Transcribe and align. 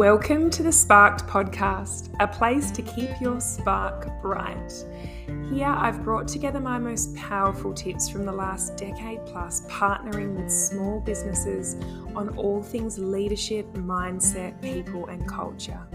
Welcome 0.00 0.48
to 0.52 0.62
the 0.62 0.72
Sparked 0.72 1.26
Podcast, 1.26 2.08
a 2.20 2.26
place 2.26 2.70
to 2.70 2.80
keep 2.80 3.10
your 3.20 3.38
spark 3.38 4.08
bright. 4.22 4.72
Here, 5.52 5.66
I've 5.66 6.02
brought 6.02 6.26
together 6.26 6.58
my 6.58 6.78
most 6.78 7.14
powerful 7.16 7.74
tips 7.74 8.08
from 8.08 8.24
the 8.24 8.32
last 8.32 8.78
decade 8.78 9.26
plus, 9.26 9.60
partnering 9.66 10.40
with 10.40 10.50
small 10.50 11.00
businesses 11.00 11.76
on 12.16 12.30
all 12.38 12.62
things 12.62 12.98
leadership, 12.98 13.70
mindset, 13.74 14.58
people, 14.62 15.04
and 15.08 15.28
culture. 15.28 15.86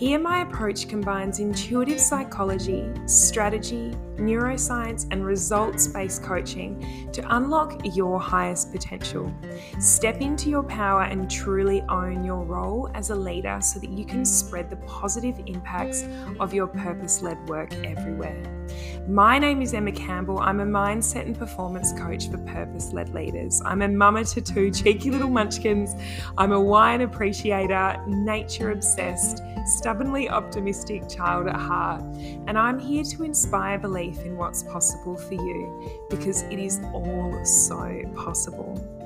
Here, 0.00 0.18
my 0.18 0.40
approach 0.40 0.88
combines 0.88 1.40
intuitive 1.40 2.00
psychology, 2.00 2.90
strategy, 3.04 3.94
neuroscience, 4.16 5.06
and 5.10 5.26
results 5.26 5.88
based 5.88 6.22
coaching 6.22 7.10
to 7.12 7.36
unlock 7.36 7.82
your 7.84 8.18
highest 8.18 8.72
potential. 8.72 9.30
Step 9.78 10.22
into 10.22 10.48
your 10.48 10.62
power 10.62 11.02
and 11.02 11.30
truly 11.30 11.82
own 11.90 12.24
your 12.24 12.42
role 12.46 12.90
as 12.94 13.10
a 13.10 13.14
leader 13.14 13.58
so 13.60 13.78
that 13.78 13.90
you 13.90 14.06
can 14.06 14.24
spread 14.24 14.70
the 14.70 14.76
positive 14.76 15.38
impacts 15.44 16.06
of 16.40 16.54
your 16.54 16.68
purpose 16.68 17.20
led 17.20 17.36
work 17.46 17.74
everywhere. 17.84 18.59
My 19.08 19.38
name 19.38 19.62
is 19.62 19.74
Emma 19.74 19.92
Campbell. 19.92 20.38
I'm 20.38 20.60
a 20.60 20.64
mindset 20.64 21.26
and 21.26 21.36
performance 21.36 21.92
coach 21.92 22.30
for 22.30 22.38
purpose 22.38 22.92
led 22.92 23.08
leaders. 23.14 23.60
I'm 23.64 23.82
a 23.82 23.88
mama 23.88 24.24
to 24.24 24.40
two 24.40 24.70
cheeky 24.72 25.10
little 25.10 25.30
munchkins. 25.30 25.94
I'm 26.38 26.52
a 26.52 26.60
wine 26.60 27.00
appreciator, 27.00 28.02
nature 28.06 28.70
obsessed, 28.70 29.42
stubbornly 29.66 30.28
optimistic 30.28 31.08
child 31.08 31.48
at 31.48 31.56
heart. 31.56 32.02
And 32.46 32.58
I'm 32.58 32.78
here 32.78 33.04
to 33.04 33.24
inspire 33.24 33.78
belief 33.78 34.24
in 34.24 34.36
what's 34.36 34.62
possible 34.62 35.16
for 35.16 35.34
you 35.34 35.90
because 36.08 36.42
it 36.42 36.58
is 36.58 36.80
all 36.92 37.44
so 37.44 38.02
possible. 38.14 38.99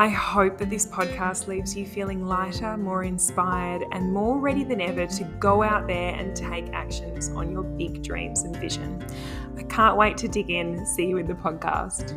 I 0.00 0.08
hope 0.08 0.56
that 0.56 0.70
this 0.70 0.86
podcast 0.86 1.46
leaves 1.46 1.76
you 1.76 1.84
feeling 1.84 2.24
lighter, 2.24 2.74
more 2.78 3.04
inspired, 3.04 3.84
and 3.92 4.10
more 4.10 4.38
ready 4.38 4.64
than 4.64 4.80
ever 4.80 5.06
to 5.06 5.24
go 5.38 5.62
out 5.62 5.86
there 5.86 6.14
and 6.14 6.34
take 6.34 6.70
actions 6.72 7.28
on 7.28 7.52
your 7.52 7.64
big 7.64 8.02
dreams 8.02 8.44
and 8.44 8.56
vision. 8.56 9.04
I 9.58 9.62
can't 9.64 9.98
wait 9.98 10.16
to 10.16 10.26
dig 10.26 10.48
in. 10.48 10.86
See 10.86 11.06
you 11.06 11.18
in 11.18 11.26
the 11.26 11.34
podcast. 11.34 12.14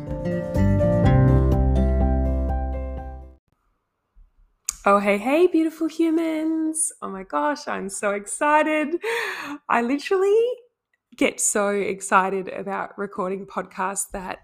Oh, 4.86 4.98
hey, 4.98 5.18
hey, 5.18 5.46
beautiful 5.46 5.86
humans. 5.86 6.90
Oh 7.02 7.10
my 7.10 7.24
gosh, 7.24 7.68
I'm 7.68 7.90
so 7.90 8.12
excited. 8.12 8.96
I 9.68 9.82
literally 9.82 10.42
get 11.18 11.38
so 11.38 11.68
excited 11.68 12.48
about 12.48 12.96
recording 12.96 13.44
podcasts 13.44 14.10
that 14.14 14.38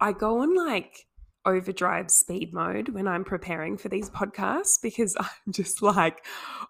I 0.00 0.12
go 0.12 0.42
on 0.42 0.54
like 0.54 1.07
overdrive 1.48 2.10
speed 2.10 2.52
mode 2.52 2.90
when 2.90 3.08
I'm 3.08 3.24
preparing 3.24 3.76
for 3.76 3.88
these 3.88 4.10
podcasts 4.10 4.78
because 4.80 5.16
I'm 5.20 5.52
just 5.52 5.82
like, 5.82 6.24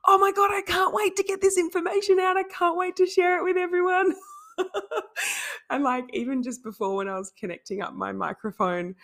oh 0.07 0.19
my 0.19 0.33
God, 0.33 0.51
I 0.53 0.63
can't 0.63 0.95
wait 0.95 1.17
to 1.17 1.23
get 1.23 1.41
this 1.41 1.59
information 1.59 2.19
out. 2.19 2.37
I 2.37 2.45
can't 2.45 2.79
wait 2.79 2.97
to 2.97 3.07
share 3.07 3.39
it 3.39 3.45
with 3.45 3.57
everyone. 3.57 4.15
and 5.71 5.85
like, 5.85 6.05
even 6.13 6.43
just 6.43 6.63
before 6.63 6.97
when 6.97 7.09
I 7.09 7.19
was 7.19 7.33
connecting 7.39 7.83
up 7.83 7.95
my 7.95 8.13
microphone, 8.13 8.95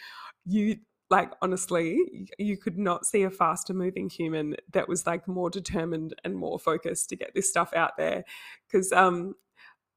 you 0.47 0.77
like 1.11 1.33
honestly 1.43 1.99
you 2.39 2.57
could 2.57 2.79
not 2.79 3.05
see 3.05 3.23
a 3.25 3.31
faster 3.31 3.75
moving 3.75 4.09
human 4.09 4.57
that 4.73 4.89
was 4.89 5.07
like 5.07 5.29
more 5.29 5.51
determined 5.51 6.15
and 6.25 6.35
more 6.35 6.59
focused 6.59 7.11
to 7.11 7.17
get 7.17 7.31
this 7.35 7.49
stuff 7.49 7.73
out 7.75 7.93
there 7.99 8.25
because 8.67 8.91
um 8.91 9.35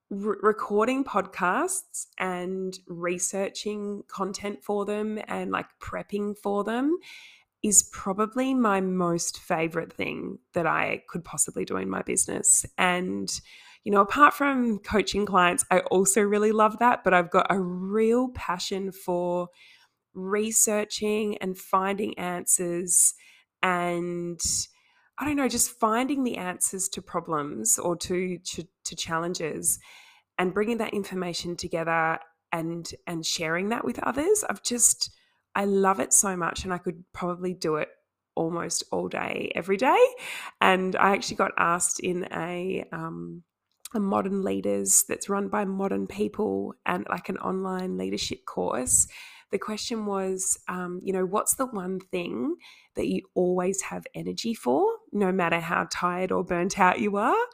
re- 0.10 0.38
recording 0.42 1.04
podcasts 1.04 2.08
and 2.18 2.78
researching 2.88 4.04
content 4.08 4.64
for 4.64 4.86
them 4.86 5.20
and 5.28 5.52
like 5.52 5.68
prepping 5.82 6.38
for 6.38 6.64
them 6.64 6.98
is 7.64 7.90
probably 7.92 8.54
my 8.54 8.80
most 8.80 9.40
favorite 9.40 9.92
thing 9.92 10.40
that 10.54 10.68
I 10.68 11.04
could 11.10 11.24
possibly 11.24 11.66
do 11.66 11.78
in 11.78 11.90
my 11.90 12.02
business. 12.02 12.66
And, 12.78 13.30
you 13.84 13.92
know, 13.92 14.02
apart 14.02 14.34
from 14.34 14.80
coaching 14.80 15.26
clients, 15.26 15.66
I 15.72 15.80
also 15.80 16.22
really 16.22 16.52
love 16.52 16.78
that, 16.80 17.04
but 17.04 17.14
I've 17.14 17.32
got 17.32 17.48
a 17.50 17.60
real 17.60 18.30
passion 18.30 18.92
for 18.92 19.50
researching 20.14 21.38
and 21.38 21.58
finding 21.58 22.18
answers 22.18 23.14
and 23.64 24.40
I 25.20 25.26
don't 25.26 25.36
know, 25.36 25.48
just 25.48 25.72
finding 25.72 26.24
the 26.24 26.38
answers 26.38 26.88
to 26.90 27.02
problems 27.02 27.80
or 27.80 27.96
to, 27.96 28.38
to, 28.38 28.68
to 28.86 28.96
challenges 28.96 29.80
and 30.38 30.54
bringing 30.54 30.78
that 30.78 30.94
information 30.94 31.56
together 31.56 32.20
and 32.52 32.90
and 33.08 33.26
sharing 33.26 33.70
that 33.70 33.84
with 33.84 34.00
others. 34.00 34.44
I've 34.50 34.64
just 34.64 35.12
I 35.56 35.66
love 35.66 36.00
it 36.00 36.14
so 36.14 36.38
much 36.38 36.64
and 36.64 36.74
I 36.74 36.78
could 36.78 37.04
probably 37.14 37.54
do 37.54 37.76
it 37.76 37.90
almost 38.36 38.84
all 38.92 39.10
day 39.10 39.52
every 39.56 39.78
day. 39.78 40.06
And 40.62 40.96
I 40.96 41.12
actually 41.12 41.38
got 41.38 41.52
asked 41.58 42.00
in 42.00 42.28
a 42.32 42.86
um, 42.92 43.44
a 43.94 44.00
modern 44.00 44.44
leaders 44.44 45.04
that's 45.10 45.30
run 45.30 45.48
by 45.50 45.66
modern 45.66 46.08
people 46.08 46.74
and 46.86 47.06
like 47.10 47.30
an 47.30 47.38
online 47.38 47.98
leadership 47.98 48.46
course 48.46 49.08
the 49.52 49.58
question 49.58 50.06
was, 50.06 50.60
um, 50.68 51.00
you 51.04 51.14
know, 51.14 51.26
what's 51.26 51.56
the 51.56 51.66
one 51.66 52.00
thing 52.00 52.56
that 52.96 53.08
you 53.08 53.22
always 53.34 53.82
have 53.84 54.06
energy 54.14 54.54
for, 54.54 54.86
no 55.12 55.32
matter 55.32 55.60
how 55.60 55.88
tired 55.92 56.32
or 56.32 56.44
burnt 56.44 56.80
out 56.80 57.00
you 57.00 57.18
are? 57.18 57.46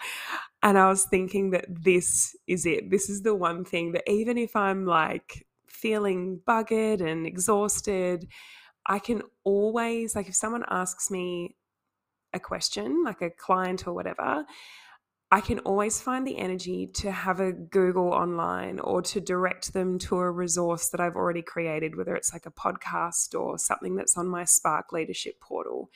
And 0.62 0.78
I 0.78 0.88
was 0.88 1.06
thinking 1.06 1.52
that 1.52 1.66
this 1.68 2.36
is 2.48 2.66
it. 2.66 2.90
This 2.90 3.10
is 3.10 3.22
the 3.22 3.36
one 3.36 3.66
thing 3.66 3.92
that 3.92 4.10
even 4.10 4.38
if 4.38 4.56
I'm 4.56 4.86
like 4.86 5.46
feeling 5.68 6.40
buggered 6.48 7.02
and 7.02 7.28
exhausted, 7.28 8.28
I 8.86 9.00
can 9.00 9.22
always, 9.44 10.16
like, 10.16 10.28
if 10.28 10.36
someone 10.36 10.64
asks 10.70 11.12
me 11.12 11.56
a 12.34 12.40
question, 12.40 13.04
like 13.04 13.22
a 13.22 13.30
client 13.30 13.88
or 13.88 13.94
whatever, 13.94 14.46
I 15.34 15.42
can 15.42 15.58
always 15.62 16.00
find 16.00 16.28
the 16.28 16.38
energy 16.38 16.86
to 16.94 17.12
have 17.12 17.40
a 17.40 17.52
Google 17.52 18.10
online 18.10 18.78
or 18.78 19.02
to 19.02 19.20
direct 19.20 19.74
them 19.74 19.98
to 19.98 20.20
a 20.20 20.30
resource 20.30 20.90
that 20.90 21.02
I've 21.02 21.16
already 21.16 21.42
created, 21.42 21.96
whether 21.96 22.16
it's 22.16 22.34
like 22.34 22.46
a 22.46 22.52
podcast 22.52 23.34
or 23.34 23.58
something 23.58 23.96
that's 23.96 24.16
on 24.16 24.28
my 24.28 24.46
Spark 24.46 24.92
Leadership 24.92 25.42
portal. 25.42 25.90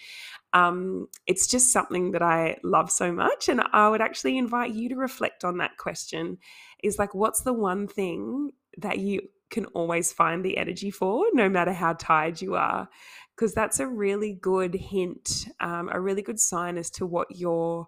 Um, 0.54 1.08
it's 1.28 1.46
just 1.46 1.72
something 1.72 2.14
that 2.14 2.24
I 2.24 2.58
love 2.64 2.90
so 2.90 3.12
much. 3.12 3.48
And 3.48 3.62
I 3.74 3.90
would 3.90 4.02
actually 4.02 4.40
invite 4.40 4.74
you 4.74 4.90
to 4.90 4.96
reflect 4.96 5.46
on 5.46 5.60
that 5.60 5.78
question 5.78 6.40
is 6.82 6.98
like, 6.98 7.14
what's 7.14 7.42
the 7.42 7.54
one 7.54 7.88
thing 7.88 8.54
that 8.80 8.98
you 8.98 9.22
can 9.52 9.66
always 9.68 10.12
find 10.12 10.44
the 10.44 10.58
energy 10.58 10.90
for, 10.90 11.26
no 11.34 11.48
matter 11.48 11.74
how 11.74 11.94
tired 11.94 12.42
you 12.42 12.56
are? 12.56 12.90
Because 13.36 13.54
that's 13.54 13.80
a 13.80 13.86
really 13.86 14.34
good 14.34 14.74
hint, 14.74 15.48
um, 15.60 15.92
a 15.94 16.02
really 16.02 16.24
good 16.24 16.40
sign 16.40 16.76
as 16.76 16.90
to 16.90 17.06
what 17.06 17.28
your 17.36 17.88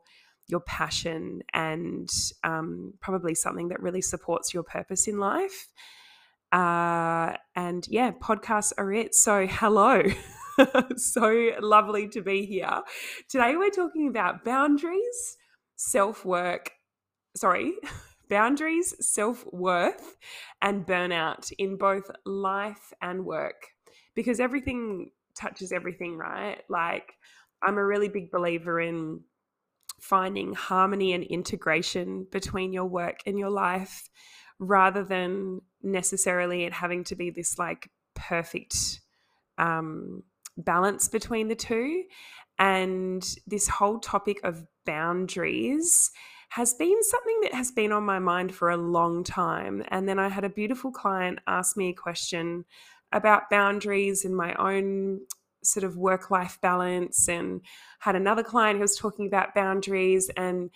your 0.49 0.59
passion 0.61 1.41
and 1.53 2.09
um, 2.43 2.93
probably 2.99 3.35
something 3.35 3.69
that 3.69 3.81
really 3.81 4.01
supports 4.01 4.53
your 4.53 4.63
purpose 4.63 5.07
in 5.07 5.19
life. 5.19 5.67
Uh, 6.51 7.33
and 7.55 7.87
yeah, 7.87 8.11
podcasts 8.11 8.73
are 8.77 8.91
it. 8.91 9.13
So, 9.13 9.45
hello. 9.47 10.01
so 10.97 11.51
lovely 11.61 12.07
to 12.09 12.21
be 12.21 12.45
here. 12.45 12.81
Today, 13.29 13.55
we're 13.55 13.69
talking 13.69 14.07
about 14.07 14.43
boundaries, 14.43 15.37
self 15.75 16.25
work, 16.25 16.71
sorry, 17.35 17.73
boundaries, 18.29 18.95
self 18.99 19.45
worth, 19.51 20.17
and 20.61 20.85
burnout 20.85 21.51
in 21.57 21.77
both 21.77 22.09
life 22.25 22.93
and 23.01 23.25
work 23.25 23.67
because 24.15 24.39
everything 24.39 25.11
touches 25.35 25.71
everything, 25.71 26.17
right? 26.17 26.61
Like, 26.67 27.13
I'm 27.61 27.77
a 27.77 27.85
really 27.85 28.09
big 28.09 28.31
believer 28.31 28.79
in 28.79 29.21
finding 29.99 30.53
harmony 30.53 31.13
and 31.13 31.23
integration 31.23 32.25
between 32.31 32.73
your 32.73 32.85
work 32.85 33.19
and 33.25 33.37
your 33.37 33.49
life 33.49 34.09
rather 34.59 35.03
than 35.03 35.61
necessarily 35.81 36.63
it 36.63 36.73
having 36.73 37.03
to 37.05 37.15
be 37.15 37.29
this 37.29 37.57
like 37.57 37.89
perfect 38.15 39.01
um, 39.57 40.23
balance 40.57 41.07
between 41.07 41.47
the 41.47 41.55
two. 41.55 42.03
And 42.57 43.23
this 43.47 43.67
whole 43.67 43.99
topic 43.99 44.41
of 44.43 44.65
boundaries 44.85 46.11
has 46.49 46.73
been 46.73 47.01
something 47.03 47.39
that 47.43 47.53
has 47.53 47.71
been 47.71 47.91
on 47.91 48.03
my 48.03 48.19
mind 48.19 48.53
for 48.53 48.69
a 48.69 48.77
long 48.77 49.23
time. 49.23 49.83
And 49.89 50.09
then 50.09 50.19
I 50.19 50.29
had 50.29 50.43
a 50.43 50.49
beautiful 50.49 50.91
client 50.91 51.39
ask 51.47 51.77
me 51.77 51.89
a 51.89 51.93
question 51.93 52.65
about 53.11 53.49
boundaries 53.49 54.25
in 54.25 54.35
my 54.35 54.53
own 54.55 55.21
sort 55.63 55.83
of 55.83 55.97
work 55.97 56.31
life 56.31 56.57
balance 56.61 57.27
and 57.27 57.61
had 57.99 58.15
another 58.15 58.43
client 58.43 58.77
who 58.77 58.81
was 58.81 58.95
talking 58.95 59.27
about 59.27 59.55
boundaries 59.55 60.29
and 60.37 60.69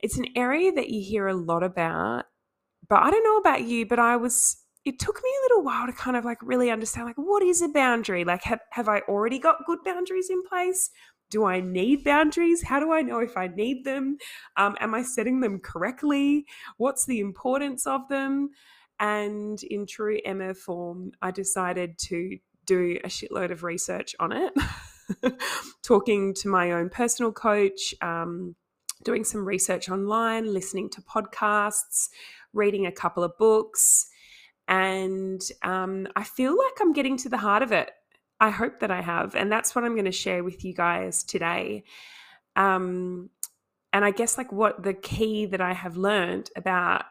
it's 0.00 0.18
an 0.18 0.26
area 0.36 0.72
that 0.72 0.90
you 0.90 1.02
hear 1.02 1.26
a 1.26 1.34
lot 1.34 1.62
about 1.62 2.24
but 2.88 3.02
i 3.02 3.10
don't 3.10 3.24
know 3.24 3.38
about 3.38 3.62
you 3.62 3.86
but 3.86 3.98
i 3.98 4.16
was 4.16 4.66
it 4.86 5.00
took 5.00 5.16
me 5.16 5.28
a 5.28 5.42
little 5.44 5.64
while 5.64 5.86
to 5.86 5.92
kind 5.92 6.16
of 6.16 6.24
like 6.24 6.38
really 6.42 6.70
understand 6.70 7.06
like 7.06 7.18
what 7.18 7.42
is 7.42 7.60
a 7.60 7.68
boundary? 7.68 8.24
Like 8.24 8.44
have, 8.44 8.60
have 8.70 8.88
i 8.88 9.00
already 9.00 9.38
got 9.38 9.66
good 9.66 9.80
boundaries 9.84 10.30
in 10.30 10.42
place? 10.44 10.90
Do 11.28 11.44
i 11.44 11.60
need 11.60 12.04
boundaries? 12.04 12.62
How 12.62 12.78
do 12.78 12.92
i 12.92 13.02
know 13.02 13.18
if 13.18 13.36
i 13.36 13.48
need 13.48 13.84
them? 13.84 14.16
Um, 14.56 14.76
am 14.80 14.94
i 14.94 15.02
setting 15.02 15.40
them 15.40 15.58
correctly? 15.58 16.46
What's 16.76 17.04
the 17.04 17.18
importance 17.18 17.86
of 17.86 18.08
them? 18.08 18.50
And 19.00 19.60
in 19.64 19.86
true 19.86 20.20
emma 20.24 20.54
form 20.54 21.10
i 21.20 21.32
decided 21.32 21.98
to 21.98 22.38
do 22.66 22.98
a 23.04 23.08
shitload 23.08 23.50
of 23.50 23.62
research 23.62 24.14
on 24.18 24.32
it. 24.32 24.52
talking 25.82 26.34
to 26.34 26.48
my 26.48 26.72
own 26.72 26.88
personal 26.88 27.32
coach, 27.32 27.94
um, 28.02 28.54
doing 29.04 29.24
some 29.24 29.44
research 29.44 29.88
online, 29.88 30.52
listening 30.52 30.90
to 30.90 31.02
podcasts, 31.02 32.08
reading 32.52 32.86
a 32.86 32.92
couple 32.92 33.22
of 33.22 33.36
books. 33.38 34.06
And 34.68 35.40
um, 35.62 36.08
I 36.16 36.24
feel 36.24 36.56
like 36.56 36.74
I'm 36.80 36.92
getting 36.92 37.16
to 37.18 37.28
the 37.28 37.38
heart 37.38 37.62
of 37.62 37.72
it. 37.72 37.90
I 38.40 38.50
hope 38.50 38.80
that 38.80 38.90
I 38.90 39.00
have. 39.00 39.34
And 39.34 39.50
that's 39.50 39.74
what 39.74 39.84
I'm 39.84 39.94
going 39.94 40.06
to 40.06 40.12
share 40.12 40.42
with 40.42 40.64
you 40.64 40.74
guys 40.74 41.22
today. 41.22 41.84
Um, 42.56 43.30
and 43.92 44.04
I 44.04 44.10
guess, 44.10 44.36
like, 44.36 44.52
what 44.52 44.82
the 44.82 44.92
key 44.92 45.46
that 45.46 45.60
I 45.60 45.72
have 45.72 45.96
learned 45.96 46.50
about 46.56 47.04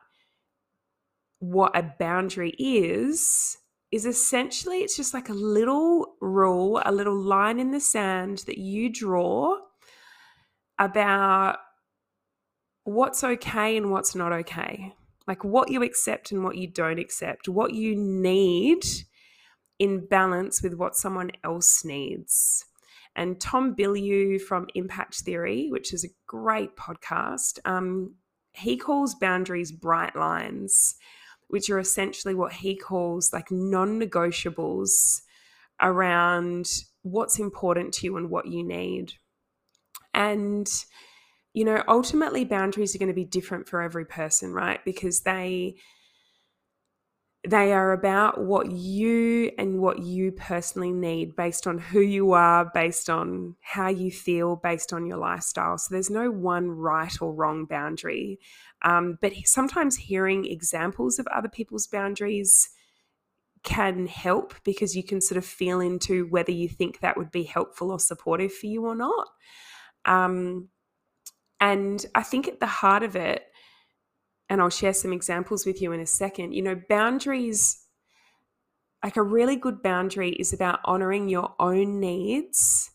what 1.40 1.76
a 1.76 1.94
boundary 1.98 2.54
is 2.60 3.58
is 3.92 4.06
essentially 4.06 4.80
it's 4.80 4.98
just 4.98 5.14
like 5.14 5.30
a 5.30 5.34
little 5.34 6.16
rule, 6.22 6.82
a 6.86 6.92
little 6.92 7.20
line 7.20 7.60
in 7.60 7.72
the 7.72 7.80
sand 7.80 8.40
that 8.48 8.58
you 8.58 8.90
draw 8.90 9.58
about 10.80 11.58
what's 12.84 13.24
okay 13.24 13.78
and 13.78 13.92
what's 13.92 14.16
not 14.16 14.32
okay. 14.32 14.94
Like 15.28 15.44
what 15.44 15.72
you 15.72 15.82
accept 15.84 16.32
and 16.32 16.44
what 16.44 16.56
you 16.56 16.68
don't 16.68 17.00
accept, 17.00 17.48
what 17.48 17.74
you 17.74 17.96
need 17.96 18.84
in 19.80 20.06
balance 20.06 20.62
with 20.62 20.76
what 20.76 20.96
someone 20.96 21.32
else 21.44 21.84
needs. 21.84 22.66
And 23.16 23.40
Tom 23.40 23.76
Bilyeu 23.76 24.42
from 24.42 24.68
Impact 24.76 25.16
Theory, 25.16 25.70
which 25.72 25.94
is 25.94 26.04
a 26.04 26.14
great 26.28 26.76
podcast, 26.76 27.60
um, 27.66 28.16
he 28.52 28.78
calls 28.78 29.16
boundaries 29.16 29.72
bright 29.72 30.16
lines 30.16 30.96
which 31.48 31.70
are 31.70 31.80
essentially 31.80 32.34
what 32.34 32.54
he 32.54 32.76
calls 32.76 33.32
like 33.32 33.52
non 33.52 34.00
negotiables 34.00 35.22
around 35.82 36.68
what's 37.04 37.40
important 37.40 37.94
to 37.94 38.06
you 38.08 38.18
and 38.18 38.30
what 38.30 38.48
you 38.48 38.64
need. 38.64 39.14
And, 40.14 40.68
you 41.54 41.66
know, 41.66 41.84
ultimately 41.88 42.46
boundaries 42.46 42.96
are 42.96 43.00
going 43.00 43.10
to 43.10 43.14
be 43.14 43.26
different 43.26 43.68
for 43.68 43.82
every 43.82 44.06
person, 44.06 44.54
right? 44.54 44.84
Because 44.86 45.22
they, 45.22 45.76
they 47.48 47.74
are 47.74 47.92
about 47.92 48.44
what 48.44 48.72
you 48.72 49.52
and 49.58 49.80
what 49.80 50.00
you 50.00 50.32
personally 50.32 50.92
need 50.92 51.36
based 51.36 51.68
on 51.68 51.78
who 51.78 52.00
you 52.00 52.32
are, 52.32 52.72
based 52.74 53.10
on 53.10 53.56
how 53.62 53.88
you 53.88 54.10
feel, 54.10 54.56
based 54.56 54.94
on 54.94 55.06
your 55.06 55.18
lifestyle. 55.18 55.78
So 55.78 55.94
there's 55.94 56.10
no 56.10 56.32
one 56.32 56.70
right 56.72 57.14
or 57.22 57.34
wrong 57.34 57.66
boundary. 57.66 58.40
Um, 58.86 59.18
but 59.20 59.34
sometimes 59.46 59.98
hearing 59.98 60.46
examples 60.46 61.18
of 61.20 61.28
other 61.28 61.50
people's 61.50 61.88
boundaries 61.88 62.70
can 63.64 64.06
help 64.06 64.54
because 64.64 64.96
you 64.96 65.04
can 65.04 65.20
sort 65.20 65.40
of 65.40 65.46
feel 65.46 65.80
into 65.82 66.28
whether 66.28 66.52
you 66.52 66.70
think 66.70 67.00
that 67.00 67.18
would 67.18 67.32
be 67.32 67.44
helpful 67.44 67.92
or 67.92 68.00
supportive 68.00 68.54
for 68.54 68.68
you 68.68 68.86
or 68.86 68.96
not. 68.96 69.28
Um, 70.06 70.70
and 71.60 72.06
I 72.14 72.22
think 72.22 72.48
at 72.48 72.60
the 72.60 72.68
heart 72.68 73.02
of 73.02 73.16
it, 73.16 73.44
and 74.50 74.62
I'll 74.62 74.70
share 74.70 74.94
some 74.94 75.12
examples 75.12 75.66
with 75.66 75.82
you 75.82 75.92
in 75.92 76.00
a 76.00 76.06
second, 76.06 76.54
you 76.54 76.62
know, 76.62 76.80
boundaries, 76.88 77.82
like 79.04 79.18
a 79.18 79.24
really 79.24 79.56
good 79.56 79.82
boundary 79.82 80.34
is 80.34 80.54
about 80.54 80.80
honoring 80.86 81.28
your 81.28 81.56
own 81.60 82.00
needs 82.00 82.92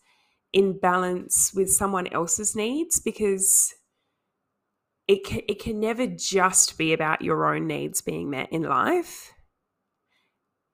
in 0.53 0.79
balance 0.79 1.53
with 1.53 1.69
someone 1.69 2.07
else's 2.07 2.55
needs 2.55 3.01
because 3.01 3.73
it 5.11 5.25
can, 5.25 5.41
it 5.49 5.61
can 5.61 5.81
never 5.81 6.07
just 6.07 6.77
be 6.77 6.93
about 6.93 7.21
your 7.21 7.53
own 7.53 7.67
needs 7.67 7.99
being 7.99 8.29
met 8.29 8.47
in 8.49 8.63
life. 8.63 9.33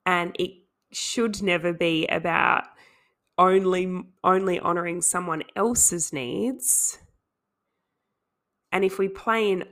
And 0.05 0.35
it 0.37 0.51
should 0.91 1.41
never 1.41 1.73
be 1.73 2.05
about 2.05 2.65
only 3.39 4.03
only 4.23 4.59
honoring 4.59 5.01
someone 5.01 5.41
else's 5.55 6.13
needs. 6.13 6.99
And 8.71 8.85
if 8.85 8.99
we 8.99 9.07
play 9.07 9.49
in 9.49 9.63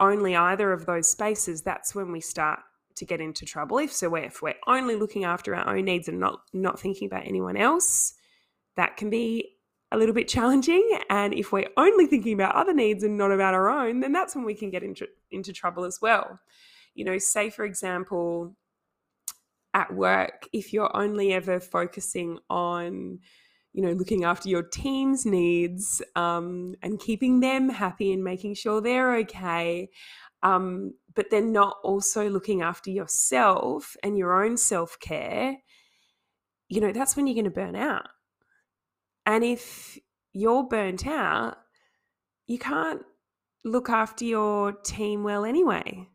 only 0.00 0.34
either 0.34 0.72
of 0.72 0.86
those 0.86 1.08
spaces 1.08 1.60
that's 1.60 1.94
when 1.94 2.10
we 2.10 2.20
start 2.20 2.60
to 2.96 3.04
get 3.04 3.20
into 3.20 3.44
trouble. 3.44 3.76
If 3.78 3.92
so 3.92 4.14
if 4.14 4.40
we're 4.40 4.54
only 4.66 4.96
looking 4.96 5.24
after 5.24 5.54
our 5.54 5.76
own 5.76 5.84
needs 5.84 6.08
and 6.08 6.18
not 6.18 6.40
not 6.54 6.80
thinking 6.80 7.06
about 7.08 7.26
anyone 7.26 7.58
else 7.58 8.14
that 8.76 8.96
can 8.96 9.10
be 9.10 9.53
a 9.94 9.98
little 9.98 10.14
bit 10.14 10.28
challenging. 10.28 10.98
And 11.08 11.32
if 11.34 11.52
we're 11.52 11.68
only 11.76 12.06
thinking 12.06 12.34
about 12.34 12.54
other 12.54 12.74
needs 12.74 13.02
and 13.02 13.16
not 13.16 13.32
about 13.32 13.54
our 13.54 13.68
own, 13.68 14.00
then 14.00 14.12
that's 14.12 14.34
when 14.34 14.44
we 14.44 14.54
can 14.54 14.70
get 14.70 14.82
into, 14.82 15.06
into 15.30 15.52
trouble 15.52 15.84
as 15.84 16.00
well. 16.00 16.38
You 16.94 17.04
know, 17.04 17.18
say, 17.18 17.50
for 17.50 17.64
example, 17.64 18.56
at 19.72 19.92
work, 19.92 20.48
if 20.52 20.72
you're 20.72 20.94
only 20.96 21.32
ever 21.32 21.60
focusing 21.60 22.38
on, 22.48 23.18
you 23.72 23.82
know, 23.82 23.92
looking 23.92 24.24
after 24.24 24.48
your 24.48 24.62
team's 24.62 25.26
needs 25.26 26.00
um, 26.14 26.74
and 26.82 27.00
keeping 27.00 27.40
them 27.40 27.68
happy 27.68 28.12
and 28.12 28.22
making 28.22 28.54
sure 28.54 28.80
they're 28.80 29.16
okay, 29.16 29.90
um, 30.44 30.92
but 31.14 31.30
then 31.30 31.52
not 31.52 31.76
also 31.82 32.28
looking 32.28 32.62
after 32.62 32.90
yourself 32.90 33.96
and 34.02 34.16
your 34.16 34.44
own 34.44 34.56
self 34.56 34.98
care, 35.00 35.56
you 36.68 36.80
know, 36.80 36.92
that's 36.92 37.16
when 37.16 37.26
you're 37.26 37.34
going 37.34 37.44
to 37.44 37.50
burn 37.50 37.74
out. 37.74 38.06
And 39.26 39.44
if 39.44 39.98
you're 40.32 40.64
burnt 40.64 41.06
out, 41.06 41.56
you 42.46 42.58
can't 42.58 43.02
look 43.64 43.88
after 43.88 44.24
your 44.24 44.72
team 44.72 45.22
well 45.22 45.44
anyway. 45.44 46.08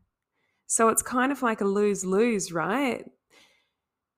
So 0.68 0.90
it's 0.90 1.02
kind 1.02 1.32
of 1.32 1.42
like 1.42 1.62
a 1.62 1.66
lose 1.66 2.06
lose, 2.06 2.52
right? 2.52 3.04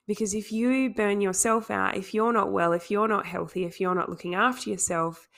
Because 0.08 0.34
if 0.34 0.52
you 0.52 0.94
burn 0.94 1.22
yourself 1.22 1.72
out, 1.72 1.96
if 1.96 2.14
you're 2.14 2.34
not 2.34 2.52
well, 2.52 2.74
if 2.74 2.92
you're 2.92 3.08
not 3.08 3.26
healthy, 3.26 3.64
if 3.64 3.80
you're 3.80 3.96
not 3.96 4.10
looking 4.10 4.36
after 4.36 4.70
yourself, 4.70 5.30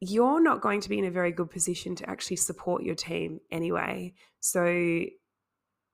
you're 0.00 0.40
not 0.40 0.62
going 0.62 0.80
to 0.80 0.88
be 0.88 0.98
in 0.98 1.04
a 1.04 1.10
very 1.10 1.32
good 1.32 1.50
position 1.50 1.94
to 1.96 2.08
actually 2.08 2.36
support 2.36 2.82
your 2.82 2.94
team 2.94 3.40
anyway. 3.50 4.14
So 4.40 4.64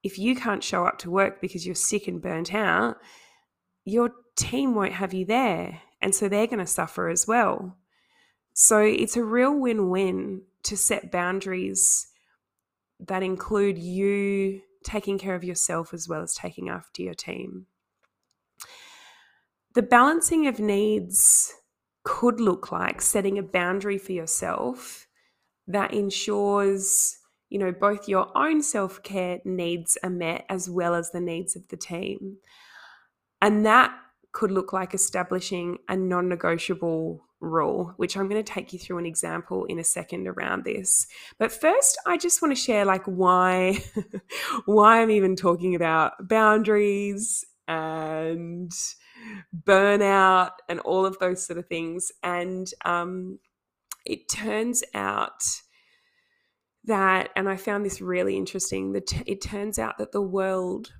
if 0.02 0.18
you 0.18 0.36
can't 0.36 0.62
show 0.62 0.84
up 0.84 0.98
to 0.98 1.10
work 1.10 1.40
because 1.40 1.66
you're 1.66 1.74
sick 1.74 2.06
and 2.06 2.22
burnt 2.22 2.54
out, 2.54 2.96
your 3.84 4.12
team 4.40 4.74
won't 4.74 4.94
have 4.94 5.14
you 5.14 5.24
there. 5.24 5.82
And 6.02 6.14
so 6.14 6.28
they're 6.28 6.46
going 6.46 6.58
to 6.58 6.66
suffer 6.66 7.08
as 7.08 7.26
well. 7.26 7.76
So 8.54 8.78
it's 8.78 9.16
a 9.16 9.24
real 9.24 9.58
win 9.58 9.90
win 9.90 10.42
to 10.64 10.76
set 10.76 11.12
boundaries 11.12 12.06
that 12.98 13.22
include 13.22 13.78
you 13.78 14.62
taking 14.84 15.18
care 15.18 15.34
of 15.34 15.44
yourself 15.44 15.92
as 15.92 16.08
well 16.08 16.22
as 16.22 16.34
taking 16.34 16.68
after 16.68 17.02
your 17.02 17.14
team. 17.14 17.66
The 19.74 19.82
balancing 19.82 20.46
of 20.46 20.58
needs 20.58 21.54
could 22.02 22.40
look 22.40 22.72
like 22.72 23.00
setting 23.00 23.38
a 23.38 23.42
boundary 23.42 23.98
for 23.98 24.12
yourself 24.12 25.06
that 25.66 25.92
ensures 25.92 27.18
you 27.50 27.58
know 27.58 27.70
both 27.70 28.08
your 28.08 28.36
own 28.36 28.62
self-care 28.62 29.40
needs 29.44 29.98
are 30.02 30.10
met 30.10 30.46
as 30.48 30.70
well 30.70 30.94
as 30.94 31.10
the 31.10 31.20
needs 31.20 31.54
of 31.54 31.68
the 31.68 31.76
team 31.76 32.38
and 33.42 33.66
that 33.66 33.92
could 34.32 34.50
look 34.50 34.72
like 34.72 34.94
establishing 34.94 35.78
a 35.88 35.96
non 35.96 36.28
negotiable 36.28 37.26
rule, 37.40 37.94
which 37.96 38.16
I'm 38.16 38.28
going 38.28 38.42
to 38.42 38.52
take 38.52 38.72
you 38.72 38.78
through 38.78 38.98
an 38.98 39.06
example 39.06 39.64
in 39.64 39.78
a 39.78 39.84
second 39.84 40.28
around 40.28 40.64
this. 40.64 41.06
But 41.38 41.50
first, 41.50 41.98
I 42.06 42.16
just 42.16 42.42
want 42.42 42.54
to 42.54 42.60
share 42.60 42.84
like 42.84 43.04
why 43.04 43.82
why 44.66 45.00
I'm 45.00 45.10
even 45.10 45.36
talking 45.36 45.74
about 45.74 46.28
boundaries 46.28 47.44
and 47.66 48.72
burnout 49.56 50.52
and 50.68 50.80
all 50.80 51.06
of 51.06 51.18
those 51.18 51.44
sort 51.44 51.58
of 51.58 51.66
things. 51.66 52.12
And 52.22 52.70
um, 52.84 53.38
it 54.04 54.28
turns 54.28 54.82
out 54.94 55.42
that, 56.84 57.30
and 57.36 57.48
I 57.48 57.56
found 57.56 57.84
this 57.84 58.00
really 58.00 58.36
interesting, 58.36 58.92
that 58.92 59.12
it 59.26 59.40
turns 59.40 59.78
out 59.78 59.98
that 59.98 60.12
the 60.12 60.22
world 60.22 60.92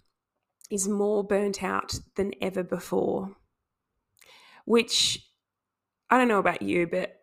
is 0.71 0.89
more 0.89 1.25
burnt 1.25 1.63
out 1.63 1.95
than 2.17 2.33
ever 2.41 2.63
before, 2.63 3.37
which 4.65 5.27
I 6.09 6.19
don't 6.19 6.29
know 6.29 6.39
about 6.39 6.63
you, 6.63 6.87
but 6.87 7.17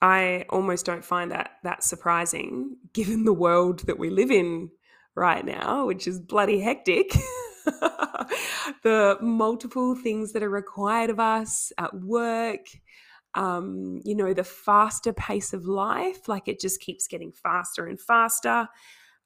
I 0.00 0.46
almost 0.48 0.86
don't 0.86 1.04
find 1.04 1.30
that 1.32 1.52
that 1.64 1.82
surprising 1.82 2.76
given 2.92 3.24
the 3.24 3.32
world 3.32 3.80
that 3.86 3.98
we 3.98 4.10
live 4.10 4.30
in 4.30 4.70
right 5.14 5.44
now, 5.44 5.86
which 5.86 6.06
is 6.06 6.20
bloody 6.20 6.60
hectic. 6.60 7.12
the 8.82 9.18
multiple 9.20 9.94
things 9.94 10.32
that 10.32 10.42
are 10.42 10.50
required 10.50 11.10
of 11.10 11.20
us 11.20 11.72
at 11.76 11.92
work, 11.92 12.66
um, 13.34 14.00
you 14.04 14.14
know, 14.14 14.32
the 14.32 14.44
faster 14.44 15.12
pace 15.12 15.52
of 15.52 15.66
life, 15.66 16.28
like 16.28 16.48
it 16.48 16.60
just 16.60 16.80
keeps 16.80 17.06
getting 17.06 17.32
faster 17.32 17.86
and 17.86 18.00
faster 18.00 18.68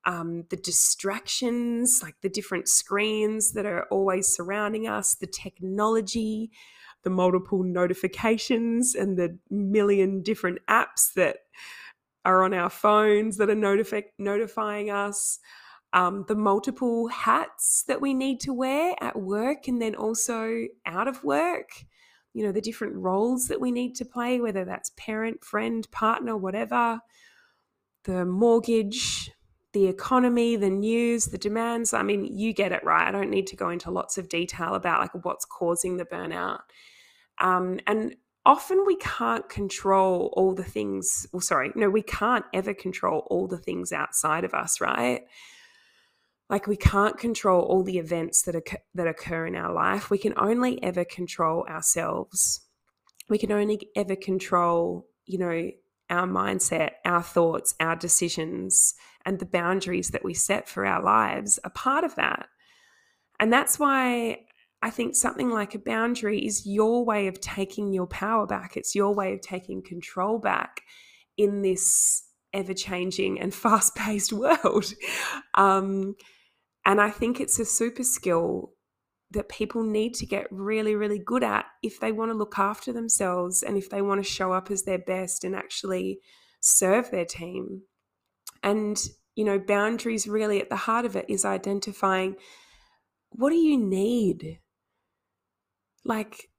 um, 0.04 0.44
the 0.50 0.56
distractions, 0.56 2.00
like 2.02 2.16
the 2.22 2.28
different 2.28 2.68
screens 2.68 3.52
that 3.52 3.66
are 3.66 3.84
always 3.90 4.28
surrounding 4.28 4.88
us, 4.88 5.14
the 5.14 5.26
technology, 5.26 6.50
the 7.02 7.10
multiple 7.10 7.62
notifications, 7.62 8.94
and 8.94 9.16
the 9.16 9.38
million 9.50 10.22
different 10.22 10.58
apps 10.68 11.12
that 11.14 11.38
are 12.24 12.44
on 12.44 12.54
our 12.54 12.70
phones 12.70 13.36
that 13.36 13.50
are 13.50 14.04
notifying 14.18 14.90
us. 14.90 15.38
Um, 15.94 16.24
the 16.26 16.34
multiple 16.34 17.08
hats 17.08 17.84
that 17.86 18.00
we 18.00 18.14
need 18.14 18.40
to 18.40 18.54
wear 18.54 18.94
at 19.00 19.20
work 19.20 19.68
and 19.68 19.82
then 19.82 19.94
also 19.94 20.66
out 20.86 21.06
of 21.06 21.22
work, 21.22 21.84
you 22.32 22.42
know, 22.44 22.52
the 22.52 22.62
different 22.62 22.94
roles 22.96 23.48
that 23.48 23.60
we 23.60 23.70
need 23.70 23.94
to 23.96 24.06
play, 24.06 24.40
whether 24.40 24.64
that's 24.64 24.90
parent, 24.96 25.44
friend, 25.44 25.86
partner, 25.90 26.34
whatever, 26.34 27.00
the 28.04 28.24
mortgage, 28.24 29.30
the 29.72 29.86
economy, 29.86 30.56
the 30.56 30.70
news, 30.70 31.26
the 31.26 31.38
demands. 31.38 31.94
I 31.94 32.02
mean, 32.02 32.26
you 32.26 32.52
get 32.52 32.72
it 32.72 32.84
right. 32.84 33.06
I 33.06 33.10
don't 33.10 33.30
need 33.30 33.46
to 33.48 33.56
go 33.56 33.70
into 33.70 33.90
lots 33.90 34.18
of 34.18 34.28
detail 34.28 34.74
about 34.74 35.00
like 35.00 35.24
what's 35.24 35.44
causing 35.44 35.96
the 35.96 36.04
burnout. 36.04 36.60
Um, 37.40 37.80
and 37.86 38.14
often 38.44 38.84
we 38.86 38.96
can't 38.96 39.48
control 39.48 40.32
all 40.36 40.54
the 40.54 40.64
things. 40.64 41.26
Well, 41.32 41.40
sorry, 41.40 41.72
no, 41.74 41.88
we 41.88 42.02
can't 42.02 42.44
ever 42.52 42.74
control 42.74 43.26
all 43.30 43.46
the 43.46 43.58
things 43.58 43.92
outside 43.92 44.44
of 44.44 44.52
us, 44.52 44.80
right? 44.80 45.22
Like 46.50 46.66
we 46.66 46.76
can't 46.76 47.16
control 47.16 47.62
all 47.62 47.82
the 47.82 47.98
events 47.98 48.42
that 48.42 48.54
occur, 48.54 48.78
that 48.94 49.06
occur 49.06 49.46
in 49.46 49.56
our 49.56 49.72
life. 49.72 50.10
We 50.10 50.18
can 50.18 50.34
only 50.36 50.82
ever 50.82 51.04
control 51.04 51.64
ourselves. 51.66 52.60
We 53.30 53.38
can 53.38 53.52
only 53.52 53.88
ever 53.96 54.16
control, 54.16 55.08
you 55.24 55.38
know, 55.38 55.70
our 56.12 56.26
mindset, 56.28 56.90
our 57.04 57.22
thoughts, 57.22 57.74
our 57.80 57.96
decisions, 57.96 58.94
and 59.24 59.38
the 59.38 59.46
boundaries 59.46 60.10
that 60.10 60.24
we 60.24 60.34
set 60.34 60.68
for 60.68 60.84
our 60.86 61.02
lives 61.02 61.58
are 61.64 61.70
part 61.70 62.04
of 62.04 62.14
that. 62.16 62.46
And 63.40 63.52
that's 63.52 63.78
why 63.78 64.40
I 64.82 64.90
think 64.90 65.16
something 65.16 65.50
like 65.50 65.74
a 65.74 65.78
boundary 65.78 66.44
is 66.44 66.66
your 66.66 67.04
way 67.04 67.28
of 67.28 67.40
taking 67.40 67.92
your 67.92 68.06
power 68.06 68.46
back. 68.46 68.76
It's 68.76 68.94
your 68.94 69.14
way 69.14 69.32
of 69.32 69.40
taking 69.40 69.82
control 69.82 70.38
back 70.38 70.82
in 71.38 71.62
this 71.62 72.24
ever 72.52 72.74
changing 72.74 73.40
and 73.40 73.54
fast 73.64 73.94
paced 73.94 74.32
world. 74.32 74.92
Um, 75.54 76.14
and 76.84 77.00
I 77.00 77.10
think 77.10 77.40
it's 77.40 77.58
a 77.58 77.64
super 77.64 78.04
skill 78.04 78.71
that 79.32 79.48
people 79.48 79.82
need 79.82 80.14
to 80.14 80.26
get 80.26 80.46
really, 80.50 80.94
really 80.94 81.18
good 81.18 81.42
at 81.42 81.66
if 81.82 82.00
they 82.00 82.12
want 82.12 82.30
to 82.30 82.36
look 82.36 82.58
after 82.58 82.92
themselves 82.92 83.62
and 83.62 83.76
if 83.76 83.90
they 83.90 84.02
want 84.02 84.22
to 84.22 84.30
show 84.30 84.52
up 84.52 84.70
as 84.70 84.82
their 84.82 84.98
best 84.98 85.44
and 85.44 85.54
actually 85.54 86.20
serve 86.60 87.10
their 87.10 87.24
team. 87.24 87.82
And, 88.62 88.98
you 89.34 89.44
know, 89.44 89.58
boundaries 89.58 90.28
really 90.28 90.60
at 90.60 90.68
the 90.68 90.76
heart 90.76 91.04
of 91.04 91.16
it 91.16 91.26
is 91.28 91.44
identifying 91.44 92.36
what 93.30 93.50
do 93.50 93.56
you 93.56 93.78
need? 93.78 94.58
Like, 96.04 96.50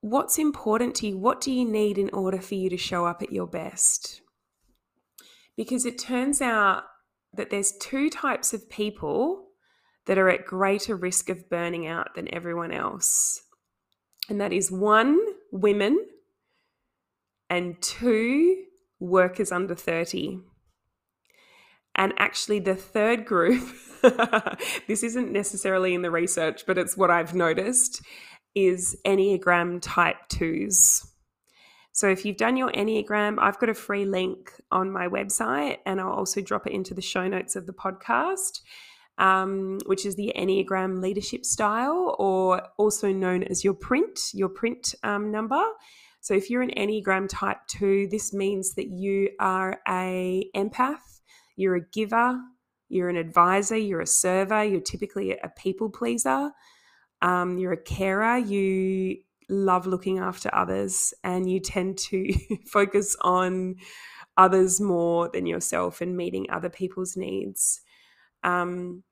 what's 0.00 0.38
important 0.38 0.96
to 0.96 1.08
you? 1.08 1.18
What 1.18 1.40
do 1.40 1.52
you 1.52 1.64
need 1.64 1.98
in 1.98 2.10
order 2.10 2.40
for 2.40 2.54
you 2.54 2.68
to 2.70 2.76
show 2.76 3.06
up 3.06 3.22
at 3.22 3.32
your 3.32 3.46
best? 3.46 4.20
Because 5.56 5.86
it 5.86 5.98
turns 5.98 6.42
out 6.42 6.84
that 7.34 7.50
there's 7.50 7.76
two 7.80 8.10
types 8.10 8.52
of 8.52 8.68
people 8.68 9.41
that 10.06 10.18
are 10.18 10.28
at 10.28 10.44
greater 10.44 10.96
risk 10.96 11.28
of 11.28 11.48
burning 11.48 11.86
out 11.86 12.14
than 12.14 12.32
everyone 12.34 12.72
else. 12.72 13.42
And 14.28 14.40
that 14.40 14.52
is 14.52 14.70
one, 14.70 15.18
women, 15.50 16.06
and 17.50 17.80
two, 17.80 18.64
workers 18.98 19.52
under 19.52 19.74
30. 19.74 20.40
And 21.94 22.14
actually, 22.16 22.60
the 22.60 22.74
third 22.74 23.26
group, 23.26 23.68
this 24.86 25.02
isn't 25.02 25.30
necessarily 25.30 25.94
in 25.94 26.02
the 26.02 26.10
research, 26.10 26.64
but 26.66 26.78
it's 26.78 26.96
what 26.96 27.10
I've 27.10 27.34
noticed, 27.34 28.02
is 28.54 28.96
Enneagram 29.04 29.80
type 29.82 30.16
twos. 30.28 31.06
So 31.92 32.08
if 32.08 32.24
you've 32.24 32.38
done 32.38 32.56
your 32.56 32.72
Enneagram, 32.72 33.36
I've 33.38 33.58
got 33.58 33.68
a 33.68 33.74
free 33.74 34.06
link 34.06 34.50
on 34.70 34.90
my 34.90 35.08
website 35.08 35.78
and 35.84 36.00
I'll 36.00 36.12
also 36.12 36.40
drop 36.40 36.66
it 36.66 36.72
into 36.72 36.94
the 36.94 37.02
show 37.02 37.28
notes 37.28 37.54
of 37.54 37.66
the 37.66 37.74
podcast, 37.74 38.60
um, 39.22 39.78
which 39.86 40.04
is 40.04 40.16
the 40.16 40.32
Enneagram 40.36 41.00
leadership 41.00 41.44
style, 41.44 42.16
or 42.18 42.60
also 42.76 43.12
known 43.12 43.44
as 43.44 43.62
your 43.62 43.72
print, 43.72 44.18
your 44.34 44.48
print 44.48 44.96
um, 45.04 45.30
number. 45.30 45.62
So 46.20 46.34
if 46.34 46.50
you're 46.50 46.62
an 46.62 46.72
Enneagram 46.76 47.28
type 47.28 47.58
two, 47.68 48.08
this 48.10 48.32
means 48.32 48.74
that 48.74 48.88
you 48.88 49.30
are 49.38 49.80
a 49.88 50.50
empath, 50.56 51.20
you're 51.54 51.76
a 51.76 51.88
giver, 51.92 52.36
you're 52.88 53.08
an 53.08 53.16
advisor, 53.16 53.76
you're 53.76 54.00
a 54.00 54.06
server, 54.06 54.64
you're 54.64 54.80
typically 54.80 55.30
a 55.30 55.48
people 55.56 55.88
pleaser, 55.88 56.50
um, 57.22 57.58
you're 57.58 57.72
a 57.72 57.82
carer, 57.82 58.38
you 58.38 59.18
love 59.48 59.86
looking 59.86 60.18
after 60.18 60.52
others 60.52 61.14
and 61.22 61.48
you 61.48 61.60
tend 61.60 61.96
to 61.98 62.34
focus 62.66 63.16
on 63.20 63.76
others 64.36 64.80
more 64.80 65.30
than 65.32 65.46
yourself 65.46 66.00
and 66.00 66.16
meeting 66.16 66.46
other 66.50 66.70
people's 66.70 67.16
needs. 67.16 67.80
Um, 68.42 69.04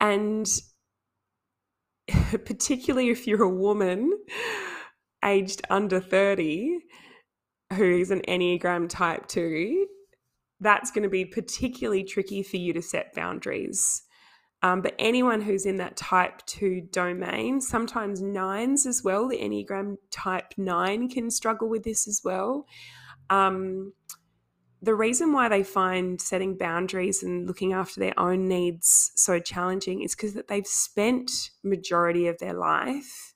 and 0.00 0.46
particularly 2.44 3.10
if 3.10 3.26
you're 3.26 3.42
a 3.42 3.48
woman 3.48 4.12
aged 5.24 5.62
under 5.70 6.00
30 6.00 6.78
who's 7.74 8.10
an 8.10 8.22
Enneagram 8.26 8.88
type 8.88 9.28
2, 9.28 9.86
that's 10.60 10.90
going 10.90 11.04
to 11.04 11.08
be 11.08 11.24
particularly 11.24 12.02
tricky 12.02 12.42
for 12.42 12.56
you 12.56 12.72
to 12.72 12.82
set 12.82 13.14
boundaries 13.14 14.02
um, 14.62 14.82
but 14.82 14.94
anyone 14.98 15.40
who's 15.40 15.64
in 15.64 15.78
that 15.78 15.96
type 15.96 16.44
2 16.46 16.88
domain, 16.92 17.60
sometimes 17.60 18.20
nines 18.20 18.84
as 18.86 19.02
well, 19.02 19.26
the 19.26 19.38
Enneagram 19.38 19.96
type 20.10 20.52
9 20.56 21.08
can 21.08 21.30
struggle 21.30 21.68
with 21.68 21.82
this 21.82 22.06
as 22.06 22.20
well. 22.22 22.66
Um, 23.30 23.94
the 24.82 24.94
reason 24.94 25.32
why 25.32 25.48
they 25.48 25.62
find 25.62 26.20
setting 26.20 26.56
boundaries 26.56 27.22
and 27.22 27.46
looking 27.46 27.72
after 27.72 28.00
their 28.00 28.18
own 28.18 28.48
needs 28.48 29.12
so 29.14 29.38
challenging 29.38 30.02
is 30.02 30.14
because 30.14 30.34
that 30.34 30.48
they've 30.48 30.66
spent 30.66 31.50
majority 31.62 32.26
of 32.26 32.38
their 32.38 32.54
life 32.54 33.34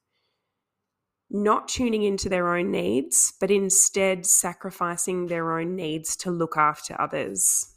not 1.31 1.69
tuning 1.69 2.03
into 2.03 2.29
their 2.29 2.55
own 2.55 2.71
needs 2.71 3.33
but 3.41 3.51
instead 3.51 4.25
sacrificing 4.25 5.27
their 5.27 5.59
own 5.59 5.75
needs 5.75 6.17
to 6.17 6.31
look 6.31 6.57
after 6.57 6.99
others. 7.01 7.75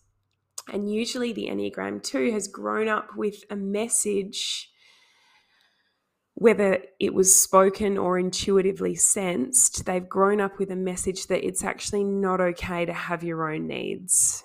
And 0.72 0.92
usually 0.92 1.32
the 1.32 1.48
Enneagram 1.48 2.04
2 2.04 2.32
has 2.34 2.48
grown 2.48 2.90
up 2.90 3.16
with 3.16 3.44
a 3.50 3.56
message, 3.56 4.70
whether 6.40 6.84
it 7.00 7.16
was 7.16 7.36
spoken 7.36 7.98
or 7.98 8.20
intuitively 8.20 8.94
sensed, 8.94 9.86
they've 9.86 10.08
grown 10.08 10.40
up 10.40 10.60
with 10.60 10.70
a 10.70 10.76
message 10.76 11.26
that 11.26 11.44
it's 11.44 11.64
actually 11.64 12.04
not 12.04 12.40
okay 12.40 12.86
to 12.86 12.94
have 12.94 13.24
your 13.24 13.52
own 13.52 13.66
needs. 13.66 14.44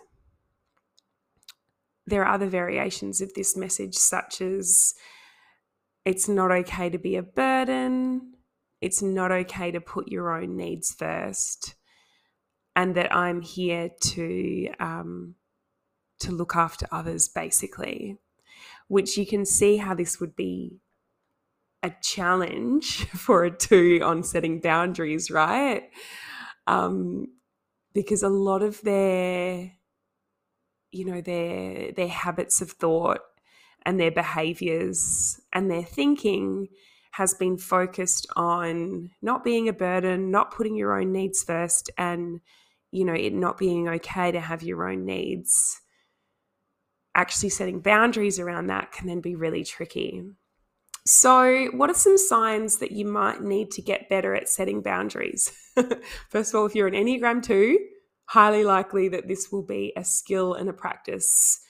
There 2.07 2.23
are 2.25 2.35
other 2.35 2.47
variations 2.47 3.21
of 3.21 3.35
this 3.35 3.59
message, 3.59 3.95
such 3.95 4.41
as 4.41 4.95
it's 6.07 6.31
not 6.31 6.51
okay 6.51 6.89
to 6.89 6.97
be 6.97 7.17
a 7.17 7.23
burden, 7.23 8.37
it's 8.81 9.03
not 9.03 9.31
okay 9.31 9.71
to 9.71 9.81
put 9.81 10.09
your 10.09 10.35
own 10.35 10.57
needs 10.57 10.95
first, 10.95 11.75
and 12.75 12.95
that 12.95 13.15
I'm 13.15 13.43
here 13.43 13.91
to. 14.01 14.69
Um, 14.81 15.35
to 16.21 16.31
look 16.31 16.55
after 16.55 16.87
others, 16.93 17.29
basically, 17.29 18.17
which 18.87 19.19
you 19.19 19.27
can 19.27 19.45
see 19.45 19.79
how 19.79 19.93
this 19.93 20.21
would 20.21 20.37
be 20.37 20.79
a 21.83 21.93
challenge 22.03 23.05
for 23.17 23.45
a 23.45 23.51
two 23.51 24.01
on 24.03 24.23
setting 24.23 24.61
boundaries, 24.61 25.31
right? 25.31 25.91
Um, 26.67 27.27
because 27.93 28.23
a 28.23 28.29
lot 28.29 28.63
of 28.63 28.81
their, 28.83 29.73
you 30.91 31.05
know, 31.05 31.21
their 31.21 31.93
their 31.93 32.09
habits 32.09 32.61
of 32.61 32.71
thought 32.71 33.21
and 33.85 33.99
their 33.99 34.11
behaviors 34.11 35.41
and 35.53 35.71
their 35.71 35.83
thinking 35.83 36.69
has 37.13 37.35
been 37.35 37.59
focused 37.59 38.27
on 38.37 39.11
not 39.21 39.45
being 39.45 39.69
a 39.69 39.73
burden, 39.73 40.31
not 40.31 40.51
putting 40.51 40.77
your 40.77 40.99
own 40.99 41.13
needs 41.13 41.43
first, 41.43 41.91
and 41.99 42.41
you 42.91 43.05
know, 43.05 43.15
it 43.15 43.33
not 43.35 43.59
being 43.59 43.89
okay 43.89 44.33
to 44.33 44.41
have 44.41 44.63
your 44.63 44.89
own 44.89 45.05
needs 45.05 45.83
actually 47.15 47.51
setting 47.51 47.81
boundaries 47.81 48.39
around 48.39 48.69
that 48.69 48.93
can 48.93 49.07
then 49.07 49.21
be 49.21 49.35
really 49.35 49.65
tricky. 49.65 50.23
So, 51.05 51.67
what 51.73 51.91
are 51.91 51.95
some 51.95 52.17
signs 52.17 52.79
that 52.79 52.93
you 52.93 53.05
might 53.05 53.43
need 53.43 53.73
to 53.73 53.83
get 53.83 54.09
better 54.09 54.35
at 54.35 54.49
setting 54.49 54.83
boundaries? 54.83 55.53
First 56.29 56.55
of 56.55 56.61
all, 56.61 56.67
if 56.67 56.77
you're 56.77 56.87
an 56.87 56.95
Enneagram 56.95 57.43
2, 57.43 57.79
highly 58.27 58.63
likely 58.63 59.09
that 59.09 59.27
this 59.27 59.51
will 59.51 59.65
be 59.65 59.93
a 59.97 60.05
skill 60.05 60.55
and 60.55 60.69
a 60.69 60.73
practice 60.73 61.61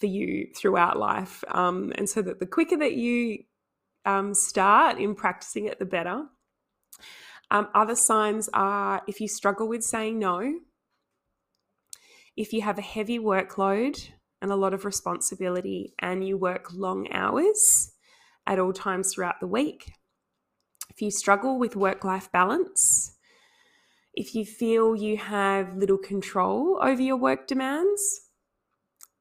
for 0.00 0.06
you 0.06 0.48
throughout 0.56 0.98
life. 0.98 1.44
Um, 1.48 1.92
and 1.96 2.08
so 2.08 2.20
that 2.22 2.40
the 2.40 2.46
quicker 2.46 2.76
that 2.78 2.94
you 2.94 3.44
um, 4.04 4.34
start 4.34 4.98
in 4.98 5.14
practicing 5.14 5.66
it, 5.66 5.78
the 5.78 5.84
better. 5.84 6.24
Um, 7.52 7.68
other 7.74 7.94
signs 7.94 8.48
are 8.52 9.02
if 9.06 9.20
you 9.20 9.28
struggle 9.28 9.68
with 9.68 9.84
saying 9.84 10.18
no, 10.18 10.60
if 12.36 12.52
you 12.52 12.62
have 12.62 12.78
a 12.78 12.82
heavy 12.82 13.18
workload, 13.18 14.10
and 14.42 14.50
a 14.50 14.56
lot 14.56 14.72
of 14.72 14.84
responsibility, 14.84 15.92
and 15.98 16.26
you 16.26 16.36
work 16.36 16.72
long 16.72 17.12
hours 17.12 17.89
at 18.50 18.58
all 18.58 18.72
times 18.72 19.14
throughout 19.14 19.38
the 19.40 19.46
week, 19.46 19.92
if 20.90 21.00
you 21.00 21.10
struggle 21.10 21.56
with 21.56 21.76
work 21.76 22.04
life 22.04 22.30
balance, 22.32 23.16
if 24.12 24.34
you 24.34 24.44
feel 24.44 24.96
you 24.96 25.16
have 25.16 25.76
little 25.76 25.96
control 25.96 26.80
over 26.82 27.00
your 27.00 27.16
work 27.16 27.46
demands, 27.46 28.02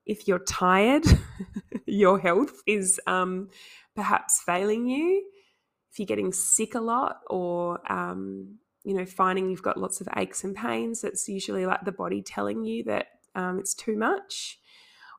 if 0.07 0.27
you're 0.27 0.39
tired, 0.39 1.05
your 1.85 2.19
health 2.19 2.61
is 2.65 2.99
um, 3.05 3.49
perhaps 3.95 4.41
failing 4.43 4.87
you, 4.87 5.23
if 5.91 5.99
you're 5.99 6.07
getting 6.07 6.33
sick 6.33 6.73
a 6.73 6.81
lot 6.81 7.17
or, 7.29 7.79
um, 7.91 8.57
you 8.83 8.95
know, 8.95 9.05
finding 9.05 9.51
you've 9.51 9.61
got 9.61 9.77
lots 9.77 10.01
of 10.01 10.09
aches 10.17 10.43
and 10.43 10.55
pains, 10.55 11.01
that's 11.01 11.29
usually 11.29 11.67
like 11.67 11.85
the 11.85 11.91
body 11.91 12.23
telling 12.23 12.65
you 12.65 12.83
that 12.85 13.07
um, 13.35 13.59
it's 13.59 13.75
too 13.75 13.95
much. 13.95 14.59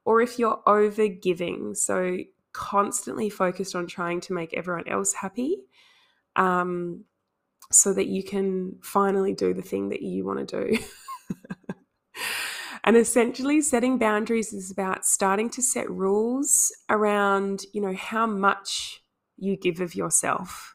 Or 0.04 0.20
if 0.20 0.36
you're 0.36 0.60
over 0.66 1.06
giving, 1.06 1.74
so 1.74 2.16
constantly 2.52 3.30
focused 3.30 3.75
on 3.75 3.87
trying 3.87 4.21
to 4.23 4.33
make 4.33 4.54
everyone 4.54 4.88
else 4.88 5.12
happy 5.12 5.57
um, 6.37 7.04
so 7.71 7.92
that 7.92 8.07
you 8.07 8.23
can 8.23 8.78
finally 8.83 9.33
do 9.33 9.54
the 9.54 9.62
thing 9.62 9.90
that 9.90 10.02
you 10.02 10.25
want 10.25 10.49
to 10.49 10.69
do. 10.71 10.78
and 12.85 12.97
essentially 12.97 13.61
setting 13.61 13.99
boundaries 13.99 14.52
is 14.52 14.71
about 14.71 15.04
starting 15.04 15.50
to 15.50 15.62
set 15.62 15.90
rules 15.90 16.73
around 16.88 17.62
you 17.73 17.80
know 17.80 17.95
how 17.95 18.26
much 18.26 19.02
you 19.37 19.57
give 19.57 19.80
of 19.80 19.95
yourself 19.95 20.75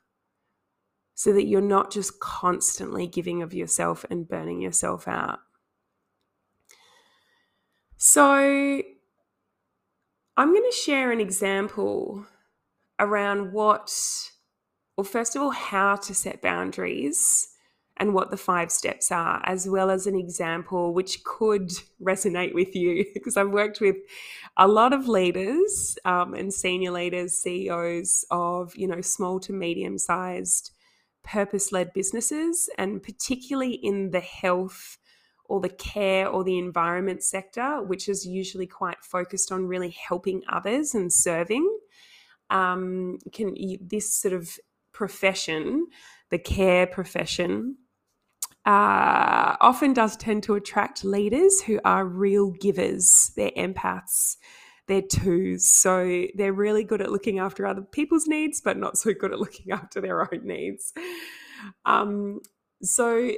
so 1.13 1.31
that 1.31 1.45
you're 1.45 1.61
not 1.61 1.91
just 1.91 2.19
constantly 2.19 3.07
giving 3.07 3.41
of 3.41 3.53
yourself 3.53 4.05
and 4.09 4.27
burning 4.27 4.61
yourself 4.61 5.07
out 5.07 5.39
so 7.97 8.81
i'm 10.37 10.51
going 10.51 10.69
to 10.69 10.77
share 10.77 11.11
an 11.11 11.19
example 11.19 12.25
around 12.99 13.51
what 13.51 13.91
well 14.97 15.05
first 15.05 15.35
of 15.35 15.41
all 15.41 15.51
how 15.51 15.95
to 15.95 16.13
set 16.13 16.41
boundaries 16.41 17.55
and 17.97 18.13
what 18.13 18.29
the 18.29 18.37
five 18.37 18.71
steps 18.71 19.11
are, 19.11 19.41
as 19.45 19.69
well 19.69 19.89
as 19.89 20.05
an 20.05 20.15
example 20.15 20.93
which 20.93 21.23
could 21.23 21.71
resonate 22.01 22.53
with 22.53 22.75
you. 22.75 23.05
because 23.13 23.37
I've 23.37 23.51
worked 23.51 23.79
with 23.79 23.97
a 24.57 24.67
lot 24.67 24.93
of 24.93 25.07
leaders 25.07 25.97
um, 26.05 26.33
and 26.33 26.53
senior 26.53 26.91
leaders, 26.91 27.33
CEOs 27.37 28.25
of 28.31 28.75
you 28.75 28.87
know 28.87 29.01
small 29.01 29.39
to 29.41 29.53
medium 29.53 29.97
sized 29.97 30.71
purpose 31.23 31.71
led 31.71 31.93
businesses, 31.93 32.69
and 32.77 33.01
particularly 33.01 33.73
in 33.73 34.11
the 34.11 34.19
health 34.19 34.97
or 35.47 35.61
the 35.61 35.69
care 35.69 36.27
or 36.27 36.43
the 36.43 36.57
environment 36.57 37.23
sector, 37.23 37.81
which 37.83 38.09
is 38.09 38.25
usually 38.25 38.67
quite 38.67 39.03
focused 39.03 39.51
on 39.51 39.67
really 39.67 39.95
helping 40.07 40.41
others 40.49 40.95
and 40.95 41.11
serving. 41.11 41.69
Um, 42.49 43.19
can 43.31 43.55
this 43.81 44.13
sort 44.13 44.33
of 44.33 44.57
profession, 44.91 45.87
the 46.29 46.39
care 46.39 46.87
profession, 46.87 47.77
uh, 48.65 49.55
often 49.61 49.93
does 49.93 50.17
tend 50.17 50.41
to 50.43 50.55
attract 50.55 51.03
leaders 51.03 51.61
who 51.61 51.79
are 51.85 52.05
real 52.05 52.51
givers. 52.51 53.31
They're 53.35 53.51
empaths, 53.51 54.37
they're 54.87 55.03
twos. 55.03 55.67
So 55.67 56.25
they're 56.33 56.53
really 56.53 56.83
good 56.83 57.01
at 57.01 57.11
looking 57.11 57.37
after 57.37 57.67
other 57.67 57.83
people's 57.83 58.27
needs, 58.27 58.61
but 58.61 58.77
not 58.77 58.97
so 58.97 59.13
good 59.13 59.31
at 59.31 59.39
looking 59.39 59.71
after 59.71 60.01
their 60.01 60.21
own 60.21 60.45
needs. 60.45 60.93
Um, 61.85 62.39
so, 62.81 63.31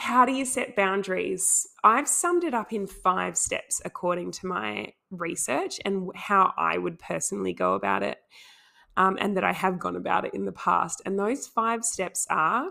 how 0.00 0.24
do 0.24 0.32
you 0.32 0.46
set 0.46 0.74
boundaries? 0.74 1.66
I've 1.84 2.08
summed 2.08 2.44
it 2.44 2.54
up 2.54 2.72
in 2.72 2.86
five 2.86 3.36
steps 3.36 3.82
according 3.84 4.32
to 4.32 4.46
my 4.46 4.94
research 5.10 5.78
and 5.84 6.10
how 6.14 6.54
I 6.56 6.78
would 6.78 6.98
personally 6.98 7.52
go 7.52 7.74
about 7.74 8.02
it, 8.02 8.18
um, 8.96 9.18
and 9.20 9.36
that 9.36 9.44
I 9.44 9.52
have 9.52 9.78
gone 9.78 9.96
about 9.96 10.24
it 10.24 10.32
in 10.32 10.46
the 10.46 10.52
past. 10.52 11.02
And 11.04 11.18
those 11.18 11.46
five 11.46 11.84
steps 11.84 12.26
are 12.30 12.70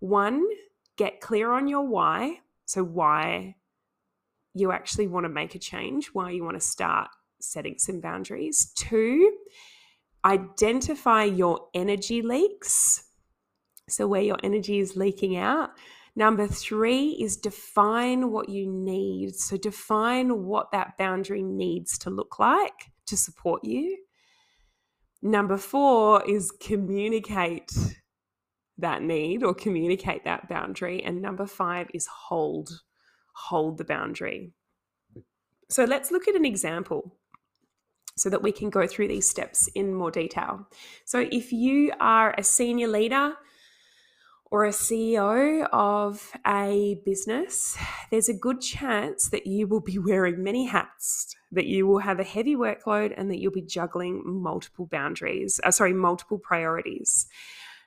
one, 0.00 0.44
get 0.96 1.20
clear 1.20 1.52
on 1.52 1.68
your 1.68 1.86
why. 1.86 2.40
So, 2.66 2.82
why 2.82 3.54
you 4.52 4.72
actually 4.72 5.06
want 5.06 5.24
to 5.24 5.30
make 5.30 5.54
a 5.54 5.58
change, 5.60 6.08
why 6.08 6.30
you 6.30 6.44
want 6.44 6.60
to 6.60 6.66
start 6.66 7.08
setting 7.40 7.78
some 7.78 8.00
boundaries. 8.00 8.72
Two, 8.74 9.36
identify 10.24 11.24
your 11.24 11.68
energy 11.72 12.20
leaks. 12.20 13.04
So, 13.88 14.08
where 14.08 14.22
your 14.22 14.38
energy 14.42 14.80
is 14.80 14.96
leaking 14.96 15.36
out. 15.36 15.70
Number 16.16 16.46
three 16.46 17.10
is 17.10 17.36
define 17.36 18.30
what 18.30 18.48
you 18.48 18.70
need. 18.70 19.34
So, 19.34 19.56
define 19.56 20.44
what 20.44 20.70
that 20.72 20.96
boundary 20.96 21.42
needs 21.42 21.98
to 21.98 22.10
look 22.10 22.38
like 22.38 22.92
to 23.06 23.16
support 23.16 23.64
you. 23.64 23.98
Number 25.22 25.56
four 25.56 26.22
is 26.28 26.52
communicate 26.60 27.72
that 28.78 29.02
need 29.02 29.42
or 29.42 29.54
communicate 29.54 30.24
that 30.24 30.48
boundary. 30.48 31.02
And 31.02 31.22
number 31.22 31.46
five 31.46 31.88
is 31.94 32.06
hold, 32.06 32.70
hold 33.32 33.78
the 33.78 33.84
boundary. 33.84 34.52
So 35.68 35.84
let's 35.84 36.10
look 36.10 36.28
at 36.28 36.34
an 36.34 36.44
example 36.44 37.16
so 38.16 38.30
that 38.30 38.42
we 38.42 38.52
can 38.52 38.70
go 38.70 38.86
through 38.86 39.08
these 39.08 39.28
steps 39.28 39.68
in 39.68 39.94
more 39.94 40.10
detail. 40.10 40.68
So 41.04 41.26
if 41.32 41.52
you 41.52 41.92
are 42.00 42.34
a 42.36 42.44
senior 42.44 42.88
leader, 42.88 43.34
or 44.54 44.66
a 44.66 44.70
CEO 44.70 45.66
of 45.72 46.30
a 46.46 47.00
business, 47.04 47.76
there's 48.12 48.28
a 48.28 48.32
good 48.32 48.60
chance 48.60 49.30
that 49.30 49.48
you 49.48 49.66
will 49.66 49.80
be 49.80 49.98
wearing 49.98 50.44
many 50.44 50.64
hats, 50.64 51.34
that 51.50 51.66
you 51.66 51.88
will 51.88 51.98
have 51.98 52.20
a 52.20 52.22
heavy 52.22 52.54
workload, 52.54 53.12
and 53.16 53.28
that 53.28 53.40
you'll 53.40 53.50
be 53.50 53.60
juggling 53.60 54.22
multiple 54.24 54.86
boundaries, 54.86 55.60
uh, 55.64 55.72
sorry, 55.72 55.92
multiple 55.92 56.38
priorities 56.38 57.26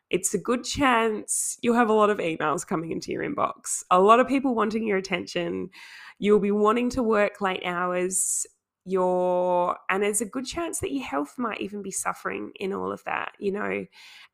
it's 0.10 0.34
a 0.34 0.38
good 0.38 0.64
chance 0.64 1.58
you'll 1.62 1.76
have 1.76 1.90
a 1.90 1.94
lot 1.94 2.10
of 2.10 2.20
emails 2.20 2.66
coming 2.66 2.92
into 2.92 3.12
your 3.12 3.30
inbox, 3.30 3.84
a 3.92 4.00
lot 4.00 4.22
of 4.22 4.28
people 4.28 4.56
wanting 4.56 4.88
your 4.88 4.98
attention. 4.98 5.70
You'll 6.18 6.40
be 6.40 6.52
wanting 6.52 6.90
to 6.92 7.04
work 7.04 7.42
late 7.42 7.64
hours. 7.66 8.46
Your 8.88 9.78
and 9.90 10.02
there's 10.02 10.22
a 10.22 10.26
good 10.26 10.46
chance 10.46 10.80
that 10.80 10.94
your 10.94 11.04
health 11.04 11.36
might 11.38 11.60
even 11.60 11.82
be 11.82 11.92
suffering 11.92 12.52
in 12.56 12.74
all 12.74 12.92
of 12.92 13.04
that, 13.04 13.34
you 13.38 13.52
know, 13.52 13.86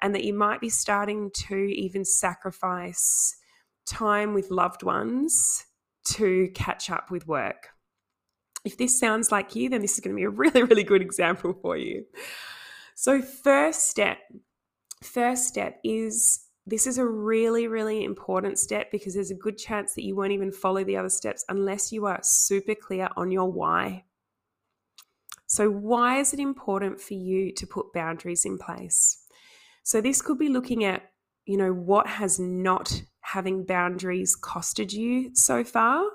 and 0.02 0.14
that 0.14 0.24
you 0.24 0.34
might 0.34 0.62
be 0.62 0.70
starting 0.70 1.32
to 1.48 1.56
even 1.56 2.06
sacrifice 2.06 3.36
time 3.86 4.34
with 4.34 4.52
loved 4.52 4.84
ones 4.84 5.66
to 6.06 6.50
catch 6.54 6.90
up 6.90 7.10
with 7.10 7.28
work. 7.28 7.70
If 8.64 8.78
this 8.78 9.00
sounds 9.00 9.32
like 9.32 9.56
you, 9.56 9.70
then 9.70 9.82
this 9.82 9.94
is 9.94 10.00
going 10.00 10.16
to 10.16 10.20
be 10.20 10.24
a 10.24 10.30
really, 10.30 10.64
really 10.64 10.84
good 10.84 11.02
example 11.02 11.58
for 11.62 11.76
you. 11.76 12.06
So, 12.96 13.22
first 13.22 13.90
step 13.90 14.20
first 15.04 15.46
step 15.48 15.80
is 15.84 16.48
this 16.66 16.88
is 16.88 16.98
a 16.98 17.06
really, 17.06 17.68
really 17.68 18.04
important 18.04 18.58
step 18.58 18.90
because 18.90 19.14
there's 19.14 19.32
a 19.32 19.36
good 19.36 19.58
chance 19.58 19.94
that 19.96 20.04
you 20.04 20.16
won't 20.16 20.32
even 20.32 20.52
follow 20.52 20.84
the 20.84 20.96
other 20.96 21.10
steps 21.10 21.44
unless 21.50 21.92
you 21.92 22.06
are 22.06 22.20
super 22.24 22.74
clear 22.74 23.10
on 23.18 23.32
your 23.32 23.52
why. 23.52 24.04
So, 25.54 25.70
why 25.70 26.18
is 26.18 26.34
it 26.34 26.40
important 26.40 27.00
for 27.00 27.14
you 27.14 27.52
to 27.52 27.68
put 27.68 27.94
boundaries 27.94 28.44
in 28.44 28.58
place? 28.58 29.24
So, 29.84 30.02
this 30.02 30.20
could 30.20 30.40
be 30.40 30.50
looking 30.50 30.84
at, 30.84 31.04
you 31.46 31.58
know, 31.58 31.72
what 31.72 32.08
has 32.08 32.40
not 32.40 33.04
having 33.22 33.64
boundaries 33.64 34.36
costed 34.36 34.94
you 34.94 35.30
so 35.36 35.64
far? 35.64 36.06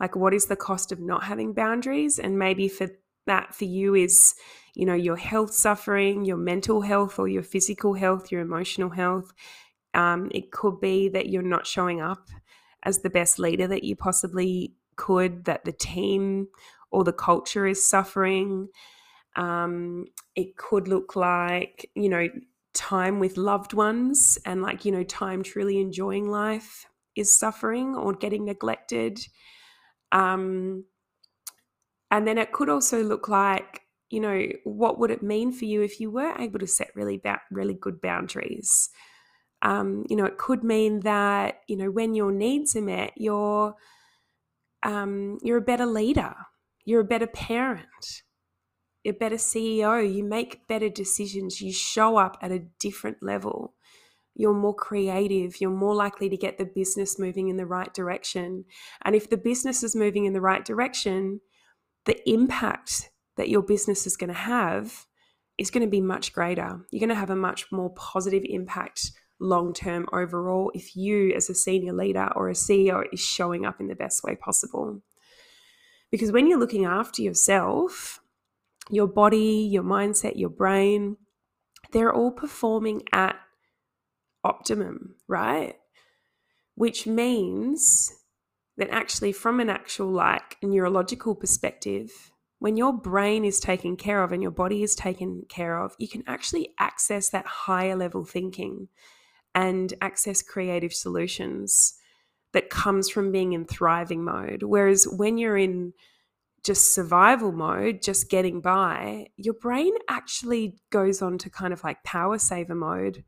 Like, 0.00 0.16
what 0.16 0.32
is 0.32 0.46
the 0.46 0.56
cost 0.56 0.92
of 0.92 0.98
not 0.98 1.24
having 1.24 1.52
boundaries? 1.52 2.18
And 2.18 2.38
maybe 2.38 2.68
for 2.68 2.88
that 3.26 3.54
for 3.54 3.66
you 3.66 3.94
is 3.94 4.34
you 4.74 4.86
know 4.86 4.94
your 4.94 5.16
health 5.16 5.52
suffering 5.52 6.24
your 6.24 6.36
mental 6.36 6.80
health 6.80 7.20
or 7.20 7.28
your 7.28 7.44
physical 7.44 7.94
health 7.94 8.32
your 8.32 8.40
emotional 8.40 8.90
health 8.90 9.32
um, 9.94 10.28
it 10.34 10.50
could 10.50 10.80
be 10.80 11.08
that 11.08 11.28
you're 11.28 11.40
not 11.40 11.64
showing 11.64 12.00
up 12.00 12.26
as 12.82 12.98
the 12.98 13.10
best 13.10 13.38
leader 13.38 13.68
that 13.68 13.84
you 13.84 13.94
possibly 13.94 14.74
could 14.96 15.44
that 15.44 15.64
the 15.64 15.70
team 15.70 16.48
or 16.92 17.04
the 17.04 17.12
culture 17.12 17.66
is 17.66 17.88
suffering 17.88 18.68
um, 19.36 20.06
it 20.36 20.56
could 20.56 20.88
look 20.88 21.16
like 21.16 21.90
you 21.94 22.08
know 22.08 22.28
time 22.74 23.18
with 23.18 23.36
loved 23.36 23.72
ones 23.74 24.38
and 24.46 24.62
like 24.62 24.84
you 24.84 24.92
know 24.92 25.04
time 25.04 25.42
truly 25.42 25.80
enjoying 25.80 26.30
life 26.30 26.86
is 27.16 27.32
suffering 27.32 27.94
or 27.94 28.12
getting 28.12 28.44
neglected 28.44 29.18
um, 30.12 30.84
and 32.12 32.28
then 32.28 32.36
it 32.36 32.52
could 32.52 32.68
also 32.68 33.02
look 33.02 33.26
like, 33.26 33.80
you 34.10 34.20
know, 34.20 34.46
what 34.64 34.98
would 35.00 35.10
it 35.10 35.22
mean 35.22 35.50
for 35.50 35.64
you 35.64 35.80
if 35.80 35.98
you 35.98 36.10
were 36.10 36.36
able 36.38 36.58
to 36.58 36.66
set 36.66 36.94
really 36.94 37.16
ba- 37.16 37.40
really 37.50 37.72
good 37.72 38.02
boundaries? 38.02 38.90
Um, 39.62 40.04
you 40.10 40.16
know, 40.16 40.26
it 40.26 40.36
could 40.36 40.62
mean 40.62 41.00
that 41.00 41.60
you 41.68 41.76
know 41.76 41.90
when 41.90 42.14
your 42.14 42.30
needs 42.30 42.76
are 42.76 42.82
met, 42.82 43.12
you're 43.16 43.74
um, 44.82 45.38
you're 45.42 45.58
a 45.58 45.62
better 45.62 45.86
leader, 45.86 46.34
you're 46.84 47.00
a 47.00 47.04
better 47.04 47.26
parent, 47.26 48.22
you're 49.02 49.14
a 49.14 49.18
better 49.18 49.36
CEO. 49.36 50.14
You 50.14 50.24
make 50.24 50.66
better 50.68 50.88
decisions. 50.88 51.60
You 51.60 51.72
show 51.72 52.16
up 52.16 52.36
at 52.40 52.52
a 52.52 52.64
different 52.78 53.18
level. 53.20 53.74
You're 54.34 54.54
more 54.54 54.74
creative. 54.74 55.60
You're 55.60 55.70
more 55.70 55.94
likely 55.94 56.28
to 56.28 56.36
get 56.36 56.58
the 56.58 56.64
business 56.64 57.18
moving 57.18 57.48
in 57.48 57.56
the 57.56 57.66
right 57.66 57.92
direction. 57.92 58.64
And 59.04 59.14
if 59.14 59.28
the 59.28 59.36
business 59.36 59.82
is 59.82 59.96
moving 59.96 60.24
in 60.24 60.32
the 60.32 60.40
right 60.40 60.64
direction, 60.64 61.40
the 62.06 62.28
impact 62.28 63.10
that 63.36 63.48
your 63.48 63.62
business 63.62 64.06
is 64.06 64.16
going 64.16 64.28
to 64.28 64.34
have 64.34 65.06
is 65.58 65.70
going 65.70 65.84
to 65.84 65.90
be 65.90 66.00
much 66.00 66.32
greater. 66.32 66.80
You're 66.90 67.00
going 67.00 67.08
to 67.08 67.14
have 67.14 67.30
a 67.30 67.36
much 67.36 67.66
more 67.70 67.90
positive 67.90 68.42
impact 68.44 69.10
long 69.38 69.74
term 69.74 70.06
overall 70.12 70.70
if 70.74 70.96
you, 70.96 71.32
as 71.34 71.50
a 71.50 71.54
senior 71.54 71.92
leader 71.92 72.28
or 72.36 72.48
a 72.48 72.54
CEO, 72.54 73.04
is 73.12 73.20
showing 73.20 73.66
up 73.66 73.80
in 73.80 73.88
the 73.88 73.94
best 73.94 74.22
way 74.24 74.36
possible. 74.36 75.02
Because 76.12 76.30
when 76.30 76.46
you're 76.46 76.60
looking 76.60 76.84
after 76.84 77.22
yourself, 77.22 78.20
your 78.90 79.08
body, 79.08 79.68
your 79.70 79.82
mindset, 79.82 80.36
your 80.36 80.50
brain, 80.50 81.16
they're 81.92 82.12
all 82.12 82.30
performing 82.30 83.02
at 83.12 83.34
optimum, 84.44 85.16
right? 85.26 85.74
Which 86.74 87.06
means 87.06 88.12
that 88.76 88.90
actually, 88.90 89.32
from 89.32 89.58
an 89.58 89.70
actual 89.70 90.10
like 90.10 90.58
neurological 90.62 91.34
perspective, 91.34 92.10
when 92.58 92.76
your 92.76 92.92
brain 92.92 93.44
is 93.44 93.58
taken 93.58 93.96
care 93.96 94.22
of 94.22 94.32
and 94.32 94.42
your 94.42 94.52
body 94.52 94.82
is 94.82 94.94
taken 94.94 95.44
care 95.48 95.78
of, 95.82 95.96
you 95.98 96.08
can 96.08 96.22
actually 96.26 96.74
access 96.78 97.30
that 97.30 97.46
higher 97.46 97.96
level 97.96 98.24
thinking 98.24 98.88
and 99.54 99.94
access 100.00 100.42
creative 100.42 100.92
solutions 100.92 101.94
that 102.52 102.70
comes 102.70 103.08
from 103.08 103.32
being 103.32 103.52
in 103.52 103.64
thriving 103.64 104.24
mode. 104.24 104.62
Whereas 104.62 105.06
when 105.08 105.38
you're 105.38 105.56
in 105.56 105.92
just 106.64 106.94
survival 106.94 107.52
mode, 107.52 108.02
just 108.02 108.30
getting 108.30 108.60
by, 108.60 109.26
your 109.36 109.54
brain 109.54 109.92
actually 110.08 110.76
goes 110.90 111.22
on 111.22 111.38
to 111.38 111.50
kind 111.50 111.72
of 111.72 111.82
like 111.82 112.04
power 112.04 112.38
saver 112.38 112.74
mode 112.74 113.24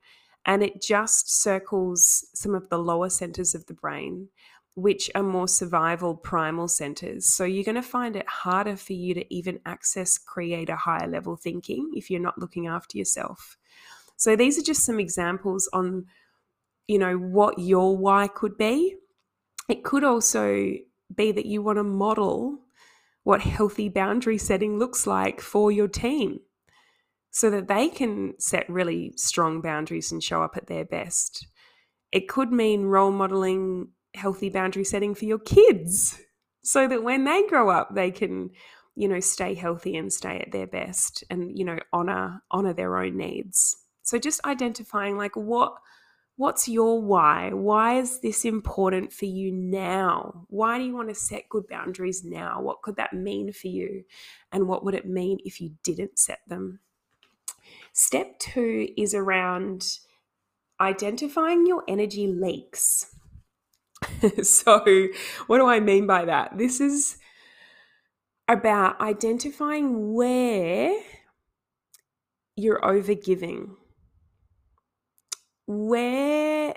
and 0.47 0.63
it 0.63 0.83
just 0.83 1.31
circles 1.43 2.27
some 2.35 2.55
of 2.55 2.69
the 2.69 2.79
lower 2.79 3.09
centers 3.09 3.55
of 3.55 3.67
the 3.67 3.75
brain, 3.75 4.29
which 4.75 5.11
are 5.15 5.23
more 5.23 5.49
survival 5.49 6.15
primal 6.15 6.69
centers. 6.69 7.27
So 7.27 7.45
you're 7.45 7.65
going 7.65 7.75
to 7.77 7.83
find 7.83 8.15
it 8.15 8.29
harder 8.29 8.77
for 8.77 8.93
you 8.93 9.15
to 9.15 9.35
even 9.35 9.61
access 9.65 10.19
create 10.19 10.69
a 10.69 10.77
higher 10.77 11.09
level 11.09 11.37
thinking 11.37 11.91
if 11.95 12.11
you're 12.11 12.21
not 12.21 12.39
looking 12.39 12.67
after 12.67 12.99
yourself. 12.99 13.57
So 14.17 14.37
these 14.37 14.59
are 14.59 14.63
just 14.63 14.85
some 14.85 15.01
examples 15.01 15.69
on 15.73 16.07
you 16.87 16.99
know 16.99 17.17
what 17.17 17.59
your 17.59 17.97
why 17.97 18.29
could 18.29 18.59
be. 18.59 18.97
It 19.69 19.85
could 19.85 20.05
also 20.05 20.75
be 21.15 21.33
that 21.33 21.47
you 21.47 21.63
want 21.63 21.79
to 21.79 21.85
model 21.85 22.61
what 23.23 23.41
healthy 23.41 23.89
boundary 23.89 24.39
setting 24.39 24.79
looks 24.79 25.07
like 25.07 25.41
for 25.41 25.73
your 25.73 25.89
team 25.89 26.41
so 27.31 27.51
that 27.51 27.69
they 27.69 27.89
can 27.89 28.35
set 28.39 28.69
really 28.69 29.13
strong 29.17 29.61
boundaries 29.61 30.13
and 30.13 30.23
show 30.23 30.43
up 30.43 30.57
at 30.57 30.67
their 30.67 30.85
best. 30.85 31.47
It 32.13 32.29
could 32.29 32.53
mean 32.53 32.85
role 32.85 33.11
modeling 33.11 33.89
healthy 34.15 34.49
boundary 34.49 34.85
setting 34.85 35.15
for 35.15 35.25
your 35.25 35.39
kids 35.39 36.21
so 36.63 36.87
that 36.87 37.03
when 37.03 37.25
they 37.25 37.47
grow 37.49 37.69
up 37.69 37.95
they 37.95 38.11
can 38.11 38.51
you 38.95 39.09
know 39.09 39.21
stay 39.21 39.55
healthy 39.55 39.97
and 39.97 40.13
stay 40.13 40.39
at 40.39 40.53
their 40.53 40.67
best 40.67 41.25
and 41.31 41.59
you 41.59 41.65
know 41.65 41.79
honor 41.93 42.41
honor 42.51 42.73
their 42.73 42.97
own 42.97 43.17
needs 43.17 43.77
so 44.03 44.19
just 44.19 44.45
identifying 44.45 45.17
like 45.17 45.35
what 45.35 45.75
What's 46.37 46.69
your 46.69 47.01
why? 47.01 47.51
Why 47.53 47.99
is 47.99 48.21
this 48.21 48.45
important 48.45 49.13
for 49.13 49.27
you 49.27 49.53
now? 49.53 50.47
Why 50.49 50.79
do 50.79 50.85
you 50.85 50.95
want 50.95 51.09
to 51.09 51.15
set 51.15 51.49
good 51.49 51.69
boundaries 51.69 52.25
now? 52.25 52.61
What 52.61 52.83
could 52.83 52.97
that 52.97 53.13
mean 53.13 53.53
for 53.53 53.69
you? 53.69 54.05
And 54.51 54.67
what 54.67 54.85
would 54.85 54.95
it 54.95 55.07
mean 55.07 55.39
if 55.45 55.61
you 55.61 55.75
didn't 55.85 56.19
set 56.19 56.41
them? 56.49 56.81
Step 57.93 58.41
two 58.41 58.89
is 58.97 59.15
around 59.15 59.99
identifying 60.81 61.67
your 61.67 61.85
energy 61.87 62.27
leaks. 62.27 63.15
so, 64.43 65.09
what 65.47 65.59
do 65.59 65.67
I 65.67 65.79
mean 65.79 66.09
by 66.09 66.25
that? 66.25 66.59
This 66.59 66.81
is 66.81 67.17
about 68.49 69.01
identifying 69.01 70.13
where 70.15 71.01
you're 72.57 72.81
overgiving 72.81 73.77
where 75.67 76.75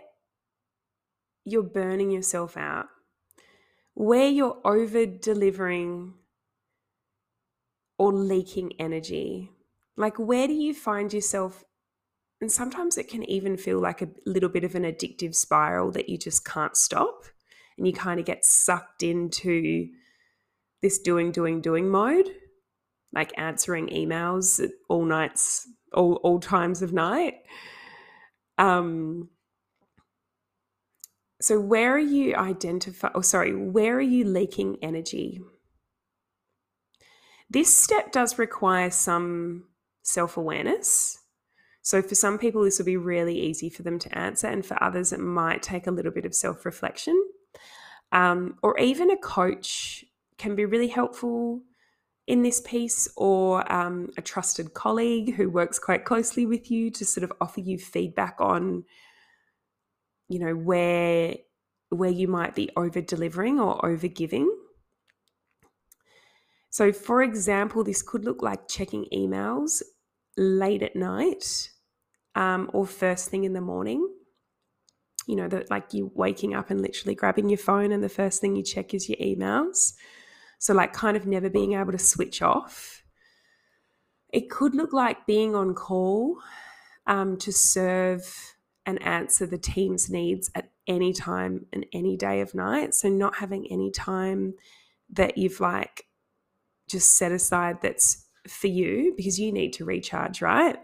you're 1.45 1.63
burning 1.63 2.11
yourself 2.11 2.57
out, 2.57 2.87
where 3.93 4.27
you're 4.27 4.59
over 4.65 5.05
delivering 5.05 6.13
or 7.97 8.13
leaking 8.13 8.73
energy. 8.79 9.51
Like, 9.95 10.19
where 10.19 10.47
do 10.47 10.53
you 10.53 10.73
find 10.73 11.11
yourself? 11.11 11.63
And 12.39 12.51
sometimes 12.51 12.97
it 12.97 13.09
can 13.09 13.23
even 13.29 13.57
feel 13.57 13.79
like 13.79 14.01
a 14.01 14.09
little 14.25 14.49
bit 14.49 14.63
of 14.63 14.75
an 14.75 14.83
addictive 14.83 15.33
spiral 15.33 15.91
that 15.91 16.07
you 16.09 16.17
just 16.17 16.45
can't 16.45 16.77
stop. 16.77 17.23
And 17.77 17.87
you 17.87 17.93
kind 17.93 18.19
of 18.19 18.25
get 18.25 18.45
sucked 18.45 19.01
into 19.01 19.87
this 20.81 20.99
doing, 20.99 21.31
doing, 21.31 21.61
doing 21.61 21.89
mode, 21.89 22.29
like 23.13 23.31
answering 23.37 23.87
emails 23.87 24.63
all 24.89 25.05
nights, 25.05 25.67
all, 25.93 26.15
all 26.15 26.39
times 26.39 26.81
of 26.81 26.93
night. 26.93 27.35
Um, 28.57 29.29
so 31.39 31.59
where 31.59 31.93
are 31.93 31.99
you 31.99 32.35
identify 32.35 33.09
oh 33.13 33.21
sorry, 33.21 33.55
where 33.55 33.95
are 33.95 34.01
you 34.01 34.25
leaking 34.25 34.77
energy? 34.81 35.39
This 37.49 37.75
step 37.75 38.11
does 38.11 38.37
require 38.37 38.91
some 38.91 39.65
self-awareness. 40.03 41.19
So 41.81 42.01
for 42.01 42.15
some 42.15 42.37
people 42.37 42.63
this 42.63 42.79
will 42.79 42.85
be 42.85 42.97
really 42.97 43.39
easy 43.39 43.69
for 43.69 43.83
them 43.83 43.99
to 43.99 44.17
answer 44.17 44.47
and 44.47 44.65
for 44.65 44.81
others 44.83 45.13
it 45.13 45.19
might 45.19 45.61
take 45.61 45.87
a 45.87 45.91
little 45.91 46.11
bit 46.11 46.25
of 46.25 46.35
self-reflection. 46.35 47.15
Um, 48.11 48.55
or 48.63 48.77
even 48.79 49.11
a 49.11 49.17
coach 49.17 50.03
can 50.37 50.55
be 50.55 50.65
really 50.65 50.87
helpful 50.87 51.61
in 52.27 52.43
this 52.43 52.61
piece 52.61 53.07
or 53.15 53.69
um, 53.71 54.09
a 54.17 54.21
trusted 54.21 54.73
colleague 54.73 55.35
who 55.35 55.49
works 55.49 55.79
quite 55.79 56.05
closely 56.05 56.45
with 56.45 56.69
you 56.69 56.91
to 56.91 57.05
sort 57.05 57.23
of 57.23 57.31
offer 57.41 57.61
you 57.61 57.77
feedback 57.77 58.35
on 58.39 58.83
you 60.27 60.39
know 60.39 60.53
where 60.53 61.35
where 61.89 62.09
you 62.09 62.27
might 62.27 62.53
be 62.53 62.69
over 62.75 62.99
delivering 62.99 63.59
or 63.59 63.83
over 63.85 64.09
giving 64.09 64.53
so 66.69 66.91
for 66.91 67.23
example 67.23 67.83
this 67.83 68.01
could 68.01 68.25
look 68.25 68.41
like 68.41 68.67
checking 68.67 69.05
emails 69.13 69.81
late 70.37 70.83
at 70.83 70.95
night 70.95 71.69
um, 72.37 72.69
or 72.71 72.85
first 72.85 73.29
thing 73.29 73.43
in 73.43 73.53
the 73.53 73.61
morning. 73.61 74.07
You 75.25 75.35
know 75.35 75.49
that 75.49 75.69
like 75.69 75.93
you 75.93 76.09
waking 76.15 76.55
up 76.55 76.69
and 76.69 76.81
literally 76.81 77.15
grabbing 77.15 77.49
your 77.49 77.57
phone 77.57 77.91
and 77.91 78.01
the 78.01 78.07
first 78.07 78.39
thing 78.39 78.55
you 78.55 78.63
check 78.63 78.93
is 78.93 79.09
your 79.09 79.17
emails 79.17 79.93
so, 80.57 80.73
like, 80.73 80.93
kind 80.93 81.15
of 81.15 81.25
never 81.25 81.49
being 81.49 81.73
able 81.73 81.91
to 81.91 81.99
switch 81.99 82.41
off. 82.41 83.03
It 84.33 84.49
could 84.49 84.75
look 84.75 84.93
like 84.93 85.25
being 85.25 85.55
on 85.55 85.73
call 85.73 86.37
um, 87.05 87.37
to 87.37 87.51
serve 87.51 88.55
and 88.85 89.01
answer 89.01 89.45
the 89.45 89.57
team's 89.57 90.09
needs 90.09 90.49
at 90.55 90.69
any 90.87 91.13
time 91.13 91.65
and 91.73 91.85
any 91.93 92.17
day 92.17 92.41
of 92.41 92.55
night. 92.55 92.93
So, 92.93 93.09
not 93.09 93.35
having 93.35 93.67
any 93.71 93.91
time 93.91 94.55
that 95.11 95.37
you've 95.37 95.59
like 95.59 96.05
just 96.89 97.17
set 97.17 97.31
aside 97.31 97.81
that's 97.81 98.25
for 98.47 98.67
you 98.67 99.13
because 99.15 99.39
you 99.39 99.51
need 99.51 99.73
to 99.73 99.85
recharge, 99.85 100.41
right? 100.41 100.77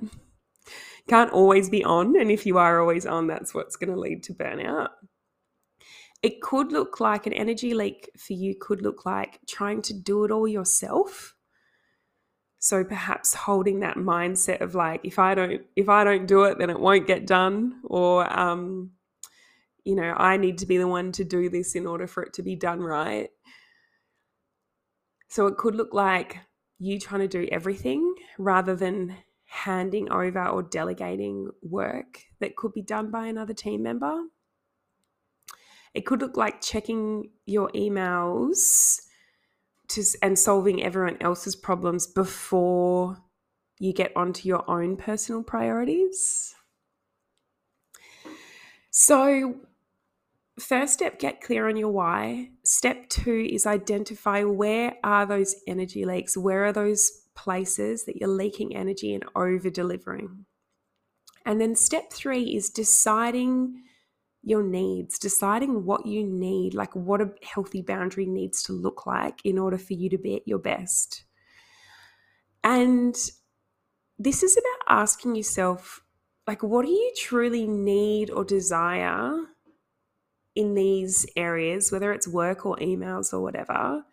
Can't 1.08 1.32
always 1.32 1.70
be 1.70 1.84
on. 1.84 2.20
And 2.20 2.32
if 2.32 2.46
you 2.46 2.58
are 2.58 2.80
always 2.80 3.06
on, 3.06 3.28
that's 3.28 3.54
what's 3.54 3.76
going 3.76 3.94
to 3.94 4.00
lead 4.00 4.24
to 4.24 4.34
burnout 4.34 4.90
it 6.24 6.42
could 6.42 6.72
look 6.72 7.02
like 7.02 7.28
an 7.28 7.34
energy 7.34 7.74
leak 7.74 8.10
for 8.18 8.32
you 8.32 8.56
could 8.60 8.82
look 8.82 9.06
like 9.06 9.40
trying 9.46 9.82
to 9.84 9.94
do 9.94 10.24
it 10.24 10.32
all 10.32 10.48
yourself. 10.48 11.36
So 12.60 12.86
perhaps 12.86 13.34
holding 13.34 13.82
that 13.82 13.98
mindset 13.98 14.62
of 14.62 14.74
like 14.74 15.02
if 15.04 15.20
i 15.20 15.36
don't 15.36 15.64
if 15.76 15.90
i 15.90 16.06
don't 16.06 16.26
do 16.26 16.44
it 16.44 16.58
then 16.58 16.70
it 16.70 16.80
won't 16.80 17.06
get 17.06 17.28
done 17.28 17.82
or 17.84 18.24
um 18.40 18.92
you 19.84 19.96
know 19.96 20.14
i 20.16 20.38
need 20.38 20.60
to 20.60 20.66
be 20.66 20.78
the 20.78 20.88
one 20.88 21.12
to 21.12 21.26
do 21.26 21.50
this 21.50 21.76
in 21.76 21.86
order 21.86 22.08
for 22.08 22.24
it 22.24 22.34
to 22.34 22.42
be 22.42 22.56
done 22.56 22.80
right. 22.80 23.30
So 25.28 25.48
it 25.48 25.58
could 25.58 25.76
look 25.76 25.94
like 25.94 26.38
you 26.80 27.00
trying 27.00 27.22
to 27.22 27.28
do 27.28 27.50
everything 27.52 28.16
rather 28.38 28.76
than 28.78 29.18
handing 29.46 30.10
over 30.10 30.46
or 30.46 30.64
delegating 30.64 31.50
work 31.62 32.22
that 32.40 32.56
could 32.56 32.72
be 32.72 32.82
done 32.82 33.12
by 33.12 33.28
another 33.28 33.54
team 33.54 33.84
member 33.84 34.24
it 35.94 36.06
could 36.06 36.22
look 36.22 36.38
like 36.38 36.62
checking 36.62 37.30
your 37.46 37.70
emails 37.70 39.02
to, 39.90 40.04
and 40.22 40.38
solving 40.38 40.84
everyone 40.84 41.18
else's 41.22 41.56
problems 41.56 42.08
before 42.08 43.18
you 43.80 43.94
get 43.94 44.16
onto 44.16 44.48
your 44.48 44.70
own 44.70 44.98
personal 44.98 45.44
priorities. 45.44 46.56
So, 48.90 49.56
first 50.60 50.94
step 50.94 51.20
get 51.20 51.42
clear 51.42 51.68
on 51.68 51.78
your 51.78 51.90
why. 51.90 52.52
Step 52.64 53.10
2 53.10 53.50
is 53.52 53.66
identify 53.66 54.44
where 54.44 54.96
are 55.04 55.26
those 55.26 55.56
energy 55.68 56.06
leaks? 56.06 56.38
Where 56.38 56.66
are 56.66 56.74
those 56.74 57.12
places 57.36 58.06
that 58.06 58.18
you're 58.18 58.30
leaking 58.30 58.76
energy 58.76 59.14
and 59.14 59.26
over 59.36 59.70
delivering? 59.70 60.46
And 61.46 61.60
then 61.60 61.76
step 61.76 62.12
3 62.12 62.56
is 62.56 62.70
deciding 62.70 63.84
your 64.44 64.64
needs, 64.64 65.18
deciding 65.18 65.86
what 65.86 66.06
you 66.06 66.24
need, 66.24 66.74
like 66.74 66.94
what 66.96 67.22
a 67.22 67.32
healthy 67.42 67.82
boundary 67.82 68.26
needs 68.26 68.62
to 68.64 68.74
look 68.74 69.06
like 69.06 69.40
in 69.44 69.58
order 69.58 69.78
for 69.78 69.94
you 69.94 70.10
to 70.10 70.18
be 70.18 70.36
at 70.36 70.48
your 70.48 70.60
best. 70.60 71.24
And 72.64 73.16
this 74.20 74.44
is 74.44 74.58
about 74.58 75.00
asking 75.02 75.36
yourself, 75.36 76.02
like, 76.46 76.62
what 76.62 76.86
do 76.86 76.92
you 76.92 77.14
truly 77.18 77.68
need 77.68 78.30
or 78.30 78.44
desire 78.44 79.34
in 80.56 80.76
these 80.76 81.26
areas, 81.36 81.92
whether 81.92 82.12
it's 82.12 82.28
work 82.28 82.66
or 82.66 82.76
emails 82.78 83.34
or 83.34 83.42
whatever, 83.42 84.04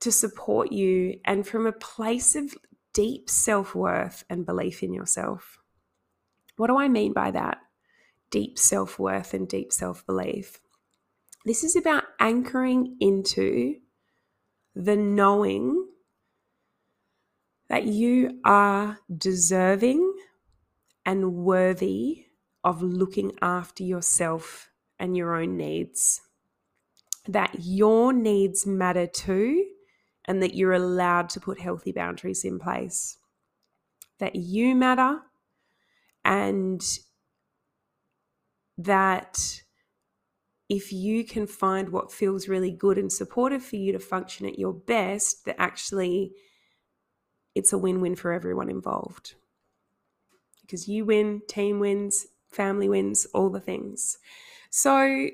to 0.00 0.12
support 0.12 0.72
you 0.72 1.18
and 1.24 1.46
from 1.46 1.66
a 1.66 1.72
place 1.72 2.36
of 2.36 2.54
deep 2.96 3.28
self 3.28 3.74
worth 3.74 4.24
and 4.30 4.46
belief 4.46 4.82
in 4.82 4.94
yourself. 4.94 5.58
What 6.56 6.68
do 6.68 6.78
I 6.78 6.88
mean 6.88 7.12
by 7.12 7.30
that? 7.32 7.58
Deep 8.36 8.58
self 8.58 8.98
worth 8.98 9.32
and 9.32 9.48
deep 9.48 9.72
self 9.72 10.04
belief. 10.04 10.60
This 11.46 11.64
is 11.64 11.74
about 11.74 12.04
anchoring 12.20 12.98
into 13.00 13.76
the 14.74 14.94
knowing 14.94 15.86
that 17.70 17.84
you 17.84 18.38
are 18.44 18.98
deserving 19.16 20.18
and 21.06 21.32
worthy 21.32 22.26
of 22.62 22.82
looking 22.82 23.32
after 23.40 23.82
yourself 23.82 24.68
and 24.98 25.16
your 25.16 25.34
own 25.34 25.56
needs. 25.56 26.20
That 27.26 27.56
your 27.60 28.12
needs 28.12 28.66
matter 28.66 29.06
too, 29.06 29.64
and 30.26 30.42
that 30.42 30.54
you're 30.54 30.74
allowed 30.74 31.30
to 31.30 31.40
put 31.40 31.58
healthy 31.58 31.92
boundaries 31.92 32.44
in 32.44 32.58
place. 32.58 33.16
That 34.18 34.36
you 34.36 34.74
matter, 34.74 35.20
and 36.22 36.84
that 38.78 39.62
if 40.68 40.92
you 40.92 41.24
can 41.24 41.46
find 41.46 41.90
what 41.90 42.12
feels 42.12 42.48
really 42.48 42.70
good 42.70 42.98
and 42.98 43.12
supportive 43.12 43.64
for 43.64 43.76
you 43.76 43.92
to 43.92 43.98
function 43.98 44.46
at 44.46 44.58
your 44.58 44.72
best, 44.72 45.44
that 45.44 45.56
actually 45.58 46.32
it's 47.54 47.72
a 47.72 47.78
win 47.78 48.00
win 48.00 48.16
for 48.16 48.32
everyone 48.32 48.68
involved. 48.68 49.34
Because 50.62 50.88
you 50.88 51.04
win, 51.04 51.42
team 51.48 51.78
wins, 51.78 52.26
family 52.50 52.88
wins, 52.88 53.26
all 53.32 53.50
the 53.50 53.60
things. 53.60 54.18
So, 54.70 55.28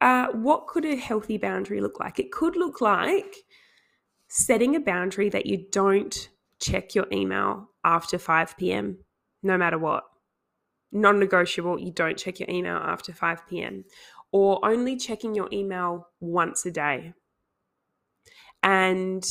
uh, 0.00 0.28
what 0.28 0.68
could 0.68 0.84
a 0.84 0.94
healthy 0.94 1.36
boundary 1.36 1.80
look 1.80 1.98
like? 1.98 2.20
It 2.20 2.30
could 2.30 2.54
look 2.54 2.80
like 2.80 3.34
setting 4.28 4.76
a 4.76 4.80
boundary 4.80 5.28
that 5.30 5.46
you 5.46 5.66
don't 5.72 6.28
check 6.60 6.94
your 6.94 7.06
email 7.12 7.70
after 7.84 8.18
5 8.18 8.56
p.m., 8.56 8.98
no 9.42 9.58
matter 9.58 9.78
what 9.78 10.04
non 10.92 11.18
negotiable, 11.18 11.78
you 11.78 11.92
don't 11.92 12.18
check 12.18 12.40
your 12.40 12.50
email 12.50 12.76
after 12.76 13.12
5 13.12 13.46
p.m. 13.48 13.84
or 14.32 14.60
only 14.64 14.96
checking 14.96 15.34
your 15.34 15.48
email 15.52 16.08
once 16.20 16.64
a 16.66 16.70
day. 16.70 17.12
And 18.62 19.24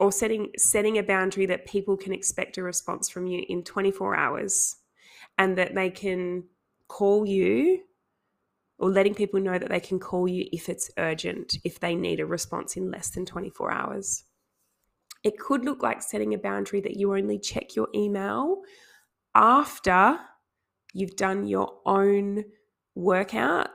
or 0.00 0.10
setting 0.10 0.48
setting 0.56 0.98
a 0.98 1.02
boundary 1.02 1.46
that 1.46 1.66
people 1.66 1.96
can 1.96 2.12
expect 2.12 2.58
a 2.58 2.62
response 2.62 3.08
from 3.08 3.26
you 3.26 3.44
in 3.48 3.62
24 3.62 4.16
hours 4.16 4.76
and 5.38 5.56
that 5.58 5.74
they 5.74 5.90
can 5.90 6.44
call 6.88 7.24
you 7.26 7.82
or 8.78 8.90
letting 8.90 9.14
people 9.14 9.38
know 9.38 9.58
that 9.58 9.68
they 9.68 9.78
can 9.78 10.00
call 10.00 10.26
you 10.26 10.46
if 10.52 10.68
it's 10.68 10.90
urgent 10.98 11.58
if 11.64 11.78
they 11.78 11.94
need 11.94 12.18
a 12.18 12.26
response 12.26 12.76
in 12.76 12.90
less 12.90 13.10
than 13.10 13.26
24 13.26 13.70
hours 13.70 14.24
it 15.22 15.38
could 15.38 15.64
look 15.66 15.82
like 15.82 16.02
setting 16.02 16.32
a 16.32 16.38
boundary 16.38 16.80
that 16.80 16.96
you 16.96 17.14
only 17.14 17.38
check 17.38 17.76
your 17.76 17.88
email 17.94 18.62
after 19.34 20.18
you've 20.92 21.16
done 21.16 21.46
your 21.46 21.72
own 21.86 22.44
workout 22.94 23.68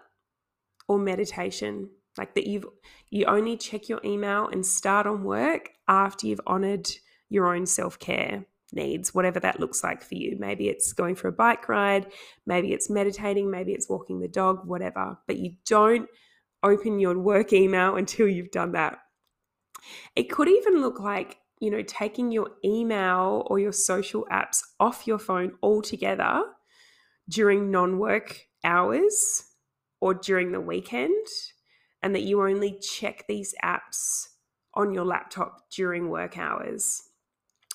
or 0.87 0.99
meditation 0.99 1.89
like 2.17 2.35
that 2.35 2.47
you've 2.47 2.65
you 3.09 3.25
only 3.25 3.57
check 3.57 3.89
your 3.89 3.99
email 4.03 4.47
and 4.47 4.65
start 4.65 5.07
on 5.07 5.23
work 5.23 5.69
after 5.87 6.27
you've 6.27 6.41
honored 6.47 6.89
your 7.29 7.53
own 7.53 7.65
self-care 7.65 8.45
needs 8.73 9.13
whatever 9.13 9.39
that 9.39 9.59
looks 9.59 9.83
like 9.83 10.03
for 10.03 10.15
you. 10.15 10.35
Maybe 10.39 10.67
it's 10.67 10.93
going 10.93 11.15
for 11.15 11.27
a 11.27 11.31
bike 11.31 11.69
ride 11.69 12.07
maybe 12.45 12.73
it's 12.73 12.89
meditating 12.89 13.49
maybe 13.49 13.73
it's 13.73 13.89
walking 13.89 14.19
the 14.19 14.27
dog 14.27 14.65
whatever. 14.65 15.17
But 15.27 15.37
you 15.37 15.55
don't 15.65 16.07
open 16.63 16.99
your 16.99 17.17
work 17.17 17.53
email 17.53 17.95
until 18.01 18.27
you've 18.27 18.51
done 18.51 18.73
that. 18.73 18.99
It 20.15 20.31
could 20.31 20.47
even 20.47 20.81
look 20.81 20.99
like 20.99 21.37
you 21.59 21.71
know 21.71 21.83
taking 21.83 22.31
your 22.31 22.51
email 22.63 23.45
or 23.47 23.59
your 23.59 23.71
social 23.71 24.25
apps 24.31 24.61
off 24.79 25.07
your 25.07 25.19
phone 25.19 25.53
altogether 25.63 26.43
during 27.29 27.71
non 27.71 27.97
work 27.97 28.47
hours 28.63 29.43
or 29.99 30.13
during 30.13 30.51
the 30.51 30.61
weekend, 30.61 31.25
and 32.01 32.13
that 32.13 32.23
you 32.23 32.41
only 32.41 32.77
check 32.79 33.25
these 33.27 33.53
apps 33.63 34.27
on 34.73 34.93
your 34.93 35.05
laptop 35.05 35.69
during 35.71 36.09
work 36.09 36.37
hours. 36.37 37.01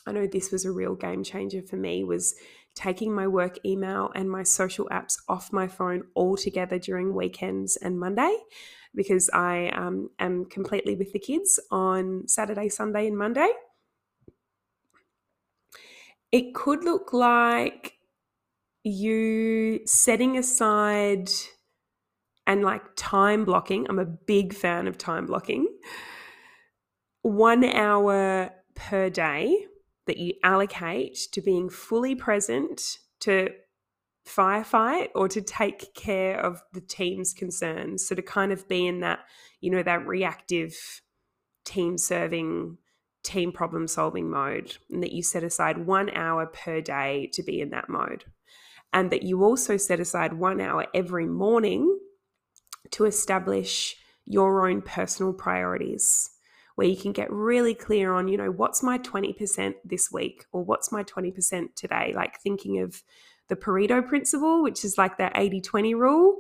I 0.07 0.13
know 0.13 0.27
this 0.27 0.51
was 0.51 0.65
a 0.65 0.73
real 0.73 0.95
game 0.95 1.25
changer 1.25 1.63
for 1.63 1.77
me 1.77 2.05
was 2.05 2.35
taking 2.75 3.13
my 3.13 3.27
work 3.27 3.59
email 3.65 4.11
and 4.15 4.31
my 4.31 4.43
social 4.43 4.87
apps 4.91 5.17
off 5.29 5.53
my 5.53 5.67
phone 5.67 6.05
altogether 6.15 6.79
during 6.79 7.15
weekends 7.15 7.77
and 7.77 7.99
Monday 7.99 8.35
because 8.95 9.29
I 9.33 9.69
um, 9.69 10.11
am 10.19 10.45
completely 10.47 10.97
with 10.97 11.13
the 11.13 11.19
kids 11.19 11.61
on 11.71 12.27
Saturday, 12.27 12.69
Sunday, 12.69 13.07
and 13.07 13.17
Monday. 13.17 13.51
It 16.33 16.55
could 16.55 16.85
look 16.85 17.13
like 17.13 17.95
you 18.83 19.81
setting 19.87 20.39
aside 20.39 21.31
and 22.47 22.63
like 22.63 22.83
time 22.97 23.45
blocking. 23.45 23.87
I'm 23.89 23.99
a 23.99 24.05
big 24.05 24.55
fan 24.55 24.87
of 24.87 24.99
time 24.99 25.27
blocking. 25.27 25.67
One 27.23 27.65
hour 27.65 28.51
per 28.75 29.11
day 29.11 29.67
that 30.07 30.17
you 30.17 30.35
allocate 30.43 31.19
to 31.33 31.41
being 31.41 31.69
fully 31.69 32.15
present 32.15 32.99
to 33.21 33.51
firefight 34.27 35.09
or 35.15 35.29
to 35.29 35.41
take 35.43 35.95
care 35.95 36.41
of 36.41 36.63
the 36.73 36.81
team's 36.81 37.35
concerns. 37.35 38.07
So 38.07 38.15
to 38.15 38.23
kind 38.23 38.53
of 38.53 38.67
be 38.69 38.87
in 38.87 39.01
that, 39.01 39.21
you 39.61 39.71
know, 39.71 39.83
that 39.83 40.07
reactive 40.07 40.75
team 41.65 41.99
serving, 41.99 42.79
team 43.23 43.53
problem 43.53 43.87
solving 43.87 44.31
mode, 44.31 44.79
and 44.91 45.03
that 45.03 45.13
you 45.13 45.23
set 45.23 45.45
aside 45.45 45.87
one 45.87 46.11
hour 46.11 46.47
per 46.47 46.81
day 46.81 47.29
to 47.35 47.43
be 47.43 47.61
in 47.61 47.71
that 47.71 47.89
mode 47.89 48.25
and 48.93 49.11
that 49.11 49.23
you 49.23 49.45
also 49.45 49.77
set 49.77 50.01
aside 50.01 50.33
one 50.33 50.61
hour 50.61 50.87
every 50.95 51.27
morning 51.27 51.99
to 52.91 53.05
establish 53.05 53.97
your 54.25 54.69
own 54.69 54.83
personal 54.83 55.33
priorities 55.33 56.31
where 56.75 56.87
you 56.87 56.97
can 56.97 57.13
get 57.13 57.31
really 57.31 57.75
clear 57.75 58.15
on, 58.15 58.29
you 58.29 58.37
know, 58.37 58.51
what's 58.51 58.83
my 58.83 58.99
20% 58.99 59.75
this 59.85 60.11
week 60.11 60.47
or 60.53 60.65
what's 60.65 60.91
my 60.91 61.05
20% 61.05 61.75
today? 61.75 62.13
Like 62.15 62.41
thinking 62.41 62.79
of 62.79 63.03
the 63.49 63.57
Pareto 63.57 64.07
principle, 64.07 64.63
which 64.63 64.85
is 64.85 64.97
like 64.97 65.19
that 65.19 65.33
80 65.35 65.61
20 65.61 65.95
rule, 65.95 66.39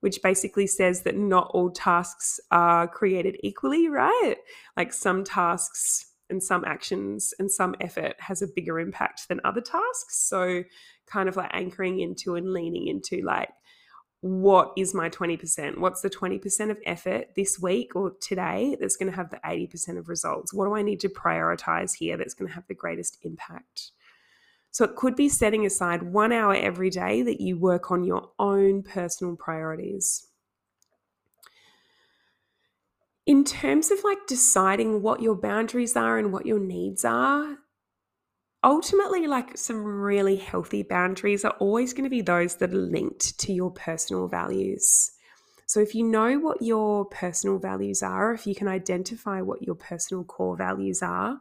which 0.00 0.20
basically 0.22 0.66
says 0.66 1.02
that 1.02 1.16
not 1.16 1.50
all 1.54 1.70
tasks 1.70 2.40
are 2.50 2.88
created 2.88 3.38
equally, 3.42 3.88
right? 3.88 4.36
Like 4.76 4.92
some 4.92 5.24
tasks 5.24 6.09
and 6.30 6.42
some 6.42 6.64
actions 6.64 7.34
and 7.38 7.50
some 7.50 7.74
effort 7.80 8.14
has 8.18 8.42
a 8.42 8.48
bigger 8.48 8.78
impact 8.80 9.28
than 9.28 9.40
other 9.44 9.60
tasks. 9.60 10.16
So, 10.26 10.64
kind 11.06 11.28
of 11.28 11.36
like 11.36 11.50
anchoring 11.52 12.00
into 12.00 12.36
and 12.36 12.52
leaning 12.52 12.86
into 12.86 13.22
like, 13.22 13.50
what 14.20 14.72
is 14.76 14.94
my 14.94 15.08
20%? 15.08 15.78
What's 15.78 16.02
the 16.02 16.10
20% 16.10 16.70
of 16.70 16.78
effort 16.84 17.28
this 17.36 17.58
week 17.58 17.96
or 17.96 18.12
today 18.20 18.76
that's 18.78 18.96
going 18.96 19.10
to 19.10 19.16
have 19.16 19.30
the 19.30 19.40
80% 19.44 19.98
of 19.98 20.08
results? 20.08 20.52
What 20.52 20.66
do 20.66 20.74
I 20.74 20.82
need 20.82 21.00
to 21.00 21.08
prioritize 21.08 21.94
here 21.94 22.16
that's 22.16 22.34
going 22.34 22.48
to 22.48 22.54
have 22.54 22.66
the 22.68 22.74
greatest 22.74 23.18
impact? 23.22 23.92
So 24.72 24.84
it 24.84 24.94
could 24.94 25.16
be 25.16 25.28
setting 25.28 25.66
aside 25.66 26.02
one 26.02 26.32
hour 26.32 26.54
every 26.54 26.90
day 26.90 27.22
that 27.22 27.40
you 27.40 27.58
work 27.58 27.90
on 27.90 28.04
your 28.04 28.30
own 28.38 28.82
personal 28.82 29.36
priorities 29.36 30.26
in 33.26 33.44
terms 33.44 33.90
of 33.90 34.02
like 34.04 34.26
deciding 34.26 35.02
what 35.02 35.22
your 35.22 35.36
boundaries 35.36 35.96
are 35.96 36.18
and 36.18 36.32
what 36.32 36.46
your 36.46 36.58
needs 36.58 37.04
are, 37.04 37.58
ultimately, 38.64 39.26
like 39.26 39.56
some 39.56 39.84
really 39.84 40.36
healthy 40.36 40.82
boundaries 40.82 41.44
are 41.44 41.56
always 41.60 41.92
going 41.92 42.04
to 42.04 42.10
be 42.10 42.22
those 42.22 42.56
that 42.56 42.72
are 42.72 42.76
linked 42.76 43.38
to 43.40 43.52
your 43.52 43.70
personal 43.70 44.28
values. 44.28 45.12
So, 45.66 45.80
if 45.80 45.94
you 45.94 46.04
know 46.04 46.38
what 46.38 46.62
your 46.62 47.04
personal 47.04 47.58
values 47.58 48.02
are, 48.02 48.32
if 48.34 48.46
you 48.46 48.54
can 48.54 48.68
identify 48.68 49.40
what 49.40 49.62
your 49.62 49.76
personal 49.76 50.24
core 50.24 50.56
values 50.56 51.02
are, 51.02 51.38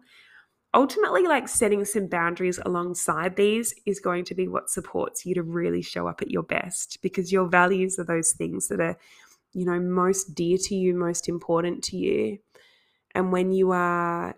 ultimately, 0.73 1.23
like 1.23 1.47
setting 1.47 1.83
some 1.85 2.07
boundaries 2.07 2.59
alongside 2.63 3.35
these 3.35 3.73
is 3.85 3.99
going 3.99 4.25
to 4.25 4.35
be 4.35 4.47
what 4.47 4.69
supports 4.69 5.25
you 5.25 5.33
to 5.35 5.43
really 5.43 5.81
show 5.81 6.07
up 6.07 6.21
at 6.21 6.29
your 6.29 6.43
best 6.43 6.99
because 7.01 7.31
your 7.31 7.47
values 7.47 7.97
are 7.97 8.03
those 8.03 8.33
things 8.33 8.67
that 8.67 8.79
are 8.79 8.97
you 9.53 9.65
know, 9.65 9.79
most 9.79 10.35
dear 10.35 10.57
to 10.57 10.75
you, 10.75 10.93
most 10.93 11.27
important 11.27 11.83
to 11.85 11.97
you. 11.97 12.39
And 13.15 13.31
when 13.31 13.51
you 13.51 13.71
are 13.71 14.35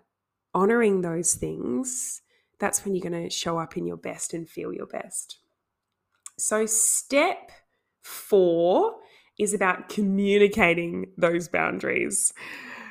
honoring 0.54 1.00
those 1.00 1.34
things, 1.34 2.22
that's 2.58 2.84
when 2.84 2.94
you're 2.94 3.08
going 3.08 3.24
to 3.24 3.30
show 3.30 3.58
up 3.58 3.76
in 3.76 3.86
your 3.86 3.96
best 3.96 4.34
and 4.34 4.48
feel 4.48 4.72
your 4.72 4.86
best. 4.86 5.38
So, 6.38 6.66
step 6.66 7.50
four 8.00 8.94
is 9.38 9.54
about 9.54 9.88
communicating 9.88 11.12
those 11.16 11.48
boundaries. 11.48 12.32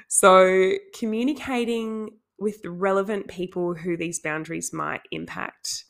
So, 0.07 0.73
communicating 0.97 2.09
with 2.37 2.59
relevant 2.65 3.27
people 3.27 3.75
who 3.75 3.95
these 3.95 4.19
boundaries 4.19 4.73
might 4.73 5.01
impact. 5.11 5.85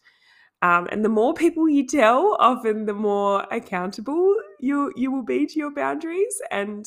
Um, 0.62 0.88
and 0.92 1.04
the 1.04 1.10
more 1.10 1.34
people 1.34 1.68
you 1.68 1.88
tell, 1.88 2.38
often 2.40 2.86
the 2.86 2.94
more 2.94 3.48
accountable 3.50 4.36
you 4.62 4.92
you 4.96 5.12
will 5.12 5.24
be 5.24 5.46
to 5.48 5.60
your 5.60 5.72
boundaries. 5.74 6.42
And 6.52 6.86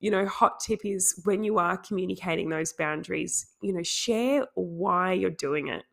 you 0.00 0.10
know, 0.10 0.26
hot 0.26 0.60
tip 0.60 0.80
is 0.84 1.20
when 1.24 1.44
you 1.44 1.58
are 1.58 1.76
communicating 1.76 2.48
those 2.50 2.72
boundaries, 2.72 3.46
you 3.62 3.72
know, 3.72 3.82
share 3.82 4.46
why 4.54 5.12
you're 5.12 5.30
doing 5.30 5.68
it. 5.68 5.84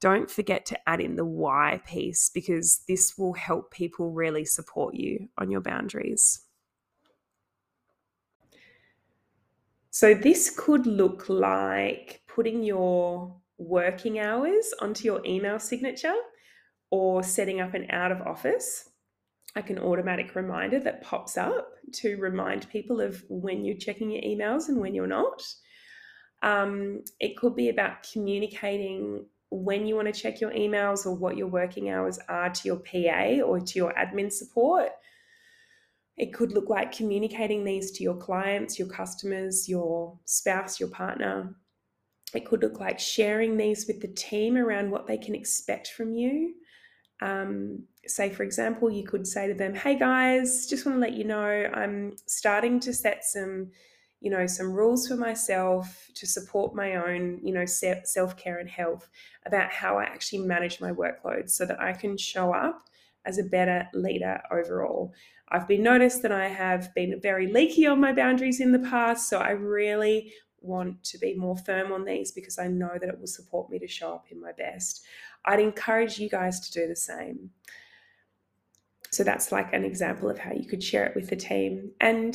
don't 0.00 0.30
forget 0.30 0.66
to 0.66 0.88
add 0.88 1.00
in 1.00 1.16
the 1.16 1.24
why 1.26 1.80
piece 1.86 2.30
because 2.30 2.84
this 2.88 3.18
will 3.18 3.34
help 3.34 3.70
people 3.72 4.12
really 4.12 4.44
support 4.44 4.94
you 4.94 5.28
on 5.38 5.50
your 5.50 5.60
boundaries. 5.62 6.42
So, 9.90 10.14
this 10.14 10.50
could 10.50 10.86
look 10.86 11.28
like 11.28 12.22
putting 12.26 12.62
your 12.62 13.40
working 13.58 14.18
hours 14.18 14.72
onto 14.80 15.04
your 15.04 15.24
email 15.24 15.58
signature 15.58 16.16
or 16.90 17.22
setting 17.22 17.60
up 17.60 17.74
an 17.74 17.90
out 17.90 18.12
of 18.12 18.22
office 18.22 18.90
like 19.54 19.70
an 19.70 19.78
automatic 19.78 20.34
reminder 20.34 20.80
that 20.80 21.02
pops 21.02 21.36
up 21.36 21.68
to 21.92 22.16
remind 22.16 22.68
people 22.70 23.00
of 23.00 23.22
when 23.28 23.64
you're 23.64 23.76
checking 23.76 24.10
your 24.10 24.22
emails 24.22 24.68
and 24.68 24.78
when 24.80 24.94
you're 24.94 25.06
not. 25.06 25.42
Um, 26.42 27.04
it 27.20 27.36
could 27.36 27.54
be 27.54 27.68
about 27.68 28.06
communicating 28.10 29.26
when 29.50 29.86
you 29.86 29.94
want 29.94 30.12
to 30.12 30.18
check 30.18 30.40
your 30.40 30.50
emails 30.52 31.04
or 31.04 31.14
what 31.14 31.36
your 31.36 31.46
working 31.46 31.90
hours 31.90 32.18
are 32.28 32.48
to 32.48 32.62
your 32.64 32.78
PA 32.78 33.44
or 33.44 33.60
to 33.60 33.78
your 33.78 33.92
admin 33.92 34.32
support. 34.32 34.88
It 36.16 36.32
could 36.32 36.52
look 36.52 36.70
like 36.70 36.92
communicating 36.92 37.64
these 37.64 37.90
to 37.92 38.02
your 38.02 38.16
clients, 38.16 38.78
your 38.78 38.88
customers, 38.88 39.68
your 39.68 40.18
spouse, 40.24 40.80
your 40.80 40.88
partner. 40.88 41.54
It 42.34 42.46
could 42.46 42.62
look 42.62 42.80
like 42.80 42.98
sharing 42.98 43.56
these 43.56 43.86
with 43.86 44.00
the 44.00 44.08
team 44.08 44.56
around 44.56 44.90
what 44.90 45.06
they 45.06 45.18
can 45.18 45.34
expect 45.34 45.88
from 45.88 46.14
you. 46.14 46.54
Um, 47.20 47.84
say, 48.06 48.30
for 48.30 48.42
example, 48.42 48.90
you 48.90 49.04
could 49.04 49.26
say 49.26 49.46
to 49.46 49.54
them, 49.54 49.74
Hey 49.74 49.98
guys, 49.98 50.66
just 50.66 50.86
want 50.86 50.96
to 50.96 51.00
let 51.00 51.14
you 51.14 51.24
know 51.24 51.70
I'm 51.72 52.16
starting 52.26 52.80
to 52.80 52.92
set 52.92 53.24
some 53.24 53.70
you 54.22 54.30
know 54.30 54.46
some 54.46 54.72
rules 54.72 55.08
for 55.08 55.16
myself 55.16 56.08
to 56.14 56.26
support 56.26 56.74
my 56.74 56.94
own 56.94 57.40
you 57.42 57.52
know 57.52 57.66
self-care 57.66 58.58
and 58.58 58.70
health 58.70 59.08
about 59.44 59.70
how 59.70 59.98
i 59.98 60.04
actually 60.04 60.38
manage 60.38 60.80
my 60.80 60.92
workload 60.92 61.50
so 61.50 61.66
that 61.66 61.80
i 61.80 61.92
can 61.92 62.16
show 62.16 62.54
up 62.54 62.88
as 63.24 63.38
a 63.38 63.44
better 63.44 63.86
leader 63.94 64.40
overall. 64.50 65.12
I've 65.48 65.68
been 65.68 65.82
noticed 65.82 66.22
that 66.22 66.32
i 66.32 66.46
have 66.46 66.94
been 66.94 67.20
very 67.20 67.52
leaky 67.52 67.84
on 67.86 68.00
my 68.00 68.12
boundaries 68.12 68.60
in 68.60 68.70
the 68.70 68.78
past 68.78 69.28
so 69.28 69.38
i 69.38 69.50
really 69.50 70.32
want 70.60 71.02
to 71.02 71.18
be 71.18 71.34
more 71.34 71.56
firm 71.56 71.90
on 71.90 72.04
these 72.04 72.30
because 72.30 72.58
i 72.58 72.68
know 72.68 72.92
that 73.00 73.08
it 73.08 73.18
will 73.18 73.26
support 73.26 73.70
me 73.70 73.78
to 73.80 73.88
show 73.88 74.14
up 74.14 74.26
in 74.30 74.40
my 74.40 74.52
best. 74.52 75.02
I'd 75.44 75.58
encourage 75.58 76.20
you 76.20 76.28
guys 76.28 76.60
to 76.60 76.72
do 76.72 76.86
the 76.86 76.94
same 76.94 77.50
so 79.12 79.22
that's 79.22 79.52
like 79.52 79.72
an 79.74 79.84
example 79.84 80.30
of 80.30 80.38
how 80.38 80.52
you 80.52 80.66
could 80.66 80.82
share 80.82 81.04
it 81.04 81.14
with 81.14 81.28
the 81.28 81.36
team. 81.36 81.90
And, 82.00 82.34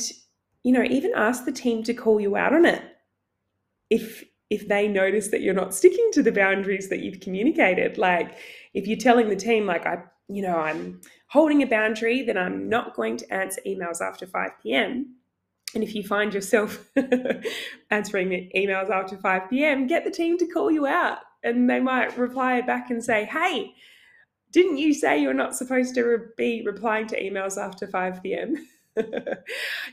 you 0.62 0.72
know, 0.72 0.84
even 0.84 1.12
ask 1.14 1.44
the 1.44 1.52
team 1.52 1.82
to 1.82 1.92
call 1.92 2.20
you 2.20 2.36
out 2.36 2.54
on 2.54 2.64
it. 2.64 2.82
If 3.90 4.24
if 4.50 4.66
they 4.68 4.88
notice 4.88 5.28
that 5.28 5.42
you're 5.42 5.52
not 5.52 5.74
sticking 5.74 6.08
to 6.12 6.22
the 6.22 6.32
boundaries 6.32 6.88
that 6.88 7.00
you've 7.00 7.20
communicated, 7.20 7.98
like 7.98 8.38
if 8.72 8.86
you're 8.86 8.96
telling 8.96 9.28
the 9.28 9.36
team, 9.36 9.66
like 9.66 9.84
I, 9.84 10.04
you 10.28 10.40
know, 10.40 10.56
I'm 10.56 11.02
holding 11.28 11.62
a 11.62 11.66
boundary 11.66 12.22
that 12.22 12.38
I'm 12.38 12.68
not 12.68 12.94
going 12.94 13.18
to 13.18 13.34
answer 13.34 13.60
emails 13.66 14.00
after 14.00 14.26
5 14.26 14.50
p.m. 14.62 15.16
And 15.74 15.84
if 15.84 15.94
you 15.94 16.02
find 16.02 16.32
yourself 16.32 16.88
answering 17.90 18.50
emails 18.56 18.88
after 18.88 19.18
5 19.18 19.50
p.m., 19.50 19.86
get 19.86 20.04
the 20.04 20.10
team 20.10 20.38
to 20.38 20.46
call 20.46 20.70
you 20.70 20.86
out. 20.86 21.18
And 21.42 21.68
they 21.68 21.80
might 21.80 22.16
reply 22.16 22.62
back 22.62 22.90
and 22.90 23.04
say, 23.04 23.26
hey, 23.26 23.74
didn't 24.52 24.78
you 24.78 24.94
say 24.94 25.20
you're 25.20 25.34
not 25.34 25.54
supposed 25.54 25.94
to 25.94 26.02
re- 26.02 26.26
be 26.36 26.62
replying 26.64 27.06
to 27.08 27.22
emails 27.22 27.56
after 27.56 27.86
5 27.86 28.22
p.m.? 28.22 28.56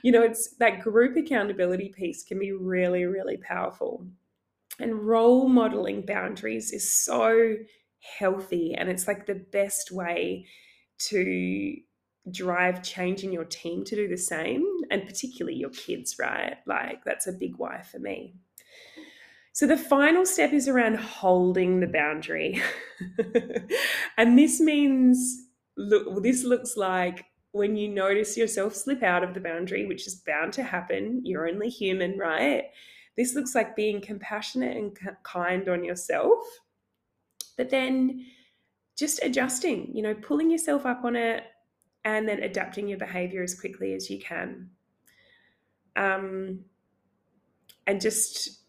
you 0.02 0.12
know, 0.12 0.24
it's 0.24 0.56
that 0.58 0.82
group 0.82 1.16
accountability 1.18 1.90
piece 1.90 2.24
can 2.24 2.40
be 2.40 2.52
really, 2.52 3.06
really 3.06 3.38
powerful. 3.38 4.06
And 4.80 5.08
role 5.08 5.48
modeling 5.48 6.06
boundaries 6.06 6.72
is 6.72 6.92
so 6.92 7.56
healthy, 8.00 8.74
and 8.76 8.90
it's 8.90 9.08
like 9.08 9.26
the 9.26 9.36
best 9.36 9.92
way 9.92 10.46
to 10.98 11.76
drive 12.32 12.82
change 12.82 13.24
in 13.24 13.32
your 13.32 13.46
team 13.46 13.84
to 13.86 13.96
do 13.96 14.08
the 14.08 14.18
same, 14.18 14.66
and 14.90 15.06
particularly 15.06 15.58
your 15.58 15.70
kids, 15.70 16.16
right? 16.20 16.58
Like, 16.66 17.04
that's 17.06 17.28
a 17.28 17.34
big 17.34 17.58
why 17.58 17.82
for 17.82 18.00
me. 18.00 18.36
So 19.56 19.66
the 19.66 19.78
final 19.78 20.26
step 20.26 20.52
is 20.52 20.68
around 20.68 20.98
holding 20.98 21.80
the 21.80 21.88
boundary. 21.88 22.62
and 24.18 24.38
this 24.38 24.60
means 24.60 25.44
look 25.78 26.22
this 26.22 26.44
looks 26.44 26.76
like 26.76 27.24
when 27.54 27.78
you 27.78 27.88
notice 27.88 28.36
yourself 28.36 28.76
slip 28.76 29.02
out 29.02 29.24
of 29.24 29.34
the 29.34 29.40
boundary, 29.40 29.86
which 29.86 30.08
is 30.08 30.16
bound 30.16 30.52
to 30.54 30.64
happen, 30.64 31.22
you're 31.24 31.48
only 31.48 31.70
human, 31.70 32.18
right? 32.18 32.66
This 33.16 33.34
looks 33.34 33.56
like 33.56 33.78
being 33.78 34.02
compassionate 34.02 34.76
and 34.76 34.98
kind 35.24 35.70
on 35.70 35.86
yourself. 35.86 36.46
But 37.56 37.70
then 37.70 38.26
just 38.98 39.24
adjusting, 39.24 39.90
you 39.96 40.02
know, 40.02 40.16
pulling 40.16 40.52
yourself 40.52 40.86
up 40.86 41.06
on 41.06 41.16
it 41.16 41.46
and 42.04 42.28
then 42.28 42.44
adapting 42.44 42.90
your 42.90 43.00
behavior 43.00 43.42
as 43.42 43.58
quickly 43.58 43.94
as 43.94 44.10
you 44.10 44.20
can. 44.20 44.70
Um, 45.96 46.66
and 47.88 48.02
just 48.02 48.65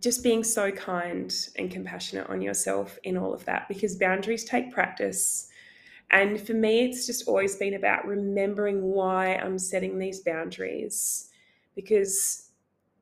just 0.00 0.22
being 0.22 0.44
so 0.44 0.70
kind 0.70 1.34
and 1.56 1.70
compassionate 1.70 2.28
on 2.28 2.40
yourself 2.40 2.98
in 3.02 3.16
all 3.16 3.34
of 3.34 3.44
that 3.46 3.68
because 3.68 3.96
boundaries 3.96 4.44
take 4.44 4.72
practice. 4.72 5.48
And 6.10 6.40
for 6.40 6.54
me, 6.54 6.84
it's 6.84 7.06
just 7.06 7.28
always 7.28 7.56
been 7.56 7.74
about 7.74 8.06
remembering 8.06 8.82
why 8.82 9.34
I'm 9.34 9.58
setting 9.58 9.98
these 9.98 10.20
boundaries 10.20 11.30
because 11.74 12.50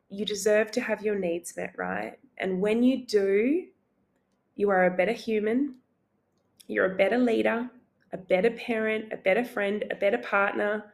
you 0.09 0.24
deserve 0.24 0.70
to 0.72 0.80
have 0.80 1.02
your 1.02 1.18
needs 1.18 1.56
met, 1.56 1.74
right? 1.76 2.18
And 2.38 2.61
when 2.61 2.82
you 2.82 3.06
do, 3.06 3.66
you 4.54 4.70
are 4.70 4.87
a 4.87 4.96
better 4.96 5.12
human, 5.12 5.76
you're 6.66 6.92
a 6.92 6.96
better 6.96 7.18
leader, 7.18 7.70
a 8.12 8.16
better 8.16 8.50
parent, 8.50 9.12
a 9.12 9.16
better 9.16 9.44
friend, 9.44 9.85
a 9.90 9.94
better 9.94 10.18
partner, 10.18 10.85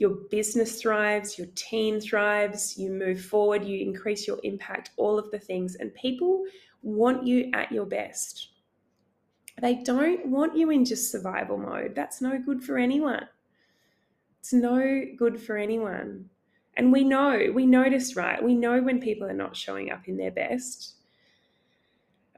your 0.00 0.16
business 0.30 0.80
thrives, 0.80 1.36
your 1.36 1.46
team 1.54 2.00
thrives, 2.00 2.76
you 2.78 2.90
move 2.90 3.20
forward, 3.20 3.62
you 3.62 3.78
increase 3.86 4.26
your 4.26 4.40
impact, 4.44 4.92
all 4.96 5.18
of 5.18 5.30
the 5.30 5.38
things. 5.38 5.74
And 5.74 5.94
people 5.94 6.42
want 6.82 7.26
you 7.26 7.50
at 7.52 7.70
your 7.70 7.84
best. 7.84 8.48
They 9.60 9.74
don't 9.74 10.26
want 10.26 10.56
you 10.56 10.70
in 10.70 10.86
just 10.86 11.12
survival 11.12 11.58
mode. 11.58 11.92
That's 11.94 12.22
no 12.22 12.38
good 12.38 12.64
for 12.64 12.78
anyone. 12.78 13.28
It's 14.38 14.54
no 14.54 15.02
good 15.18 15.38
for 15.38 15.58
anyone. 15.58 16.30
And 16.78 16.90
we 16.90 17.04
know, 17.04 17.50
we 17.52 17.66
notice, 17.66 18.16
right? 18.16 18.42
We 18.42 18.54
know 18.54 18.80
when 18.80 19.00
people 19.00 19.28
are 19.28 19.34
not 19.34 19.54
showing 19.54 19.92
up 19.92 20.08
in 20.08 20.16
their 20.16 20.30
best. 20.30 20.94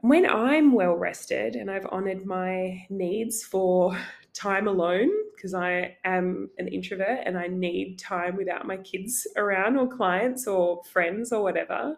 When 0.01 0.25
I'm 0.29 0.73
well 0.73 0.95
rested 0.95 1.55
and 1.55 1.71
I've 1.71 1.87
honored 1.89 2.25
my 2.25 2.85
needs 2.89 3.41
for 3.41 3.97
time 4.33 4.67
alone 4.67 5.11
because 5.35 5.53
I 5.53 5.97
am 6.03 6.49
an 6.57 6.67
introvert 6.67 7.19
and 7.25 7.37
I 7.37 7.47
need 7.47 7.97
time 7.99 8.35
without 8.35 8.65
my 8.65 8.77
kids 8.77 9.27
around 9.35 9.77
or 9.77 9.87
clients 9.87 10.47
or 10.47 10.83
friends 10.85 11.31
or 11.31 11.43
whatever. 11.43 11.97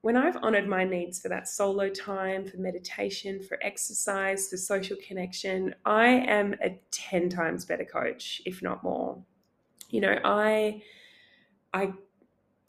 When 0.00 0.16
I've 0.16 0.36
honored 0.42 0.68
my 0.68 0.84
needs 0.84 1.20
for 1.20 1.28
that 1.28 1.48
solo 1.48 1.88
time, 1.88 2.46
for 2.46 2.56
meditation, 2.58 3.42
for 3.42 3.58
exercise, 3.62 4.48
for 4.48 4.56
social 4.56 4.96
connection, 5.06 5.74
I 5.84 6.06
am 6.06 6.54
a 6.62 6.78
10 6.92 7.28
times 7.28 7.64
better 7.64 7.84
coach, 7.84 8.40
if 8.46 8.62
not 8.62 8.84
more. 8.84 9.22
You 9.90 10.02
know, 10.02 10.18
I 10.22 10.82
I 11.74 11.92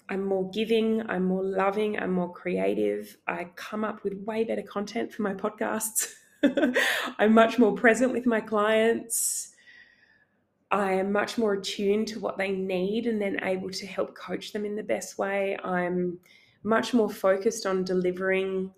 I'm 0.10 0.26
more 0.26 0.50
giving, 0.50 1.08
I'm 1.08 1.26
more 1.26 1.44
loving, 1.44 2.00
I'm 2.00 2.14
more 2.14 2.32
creative. 2.32 3.16
I 3.28 3.50
come 3.56 3.84
up 3.84 4.04
with 4.04 4.14
way 4.26 4.44
better 4.44 4.64
content 4.64 5.14
for 5.14 5.22
my 5.22 5.36
podcasts. 5.36 6.14
I'm 7.19 7.34
much 7.34 7.60
more 7.60 7.73
present 7.73 8.12
with 8.12 8.25
my 8.25 8.41
clients. 8.41 9.54
I 10.71 10.93
am 10.93 11.12
much 11.12 11.38
more 11.38 11.54
attuned 11.54 12.08
to 12.10 12.19
what 12.19 12.38
they 12.38 12.52
need 12.52 13.08
and 13.08 13.21
then 13.21 13.39
able 13.43 13.71
to 13.71 13.88
help 13.88 14.15
coach 14.15 14.54
them 14.54 14.65
in 14.65 14.75
the 14.75 14.84
best 14.84 15.17
way. 15.17 15.58
I'm 15.63 16.19
much 16.63 16.93
more 16.93 17.10
focused 17.10 17.65
on 17.65 17.84
delivering 17.84 18.72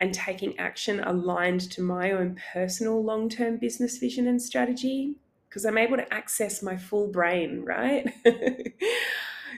and 0.00 0.12
taking 0.12 0.58
action 0.58 1.00
aligned 1.00 1.70
to 1.72 1.82
my 1.82 2.12
own 2.12 2.38
personal 2.52 3.02
long 3.02 3.28
term 3.28 3.56
business 3.56 3.98
vision 3.98 4.26
and 4.28 4.40
strategy 4.40 5.16
because 5.48 5.64
I'm 5.64 5.78
able 5.78 5.96
to 5.96 6.12
access 6.12 6.62
my 6.62 6.76
full 6.76 7.08
brain, 7.08 7.64
right? 7.64 8.12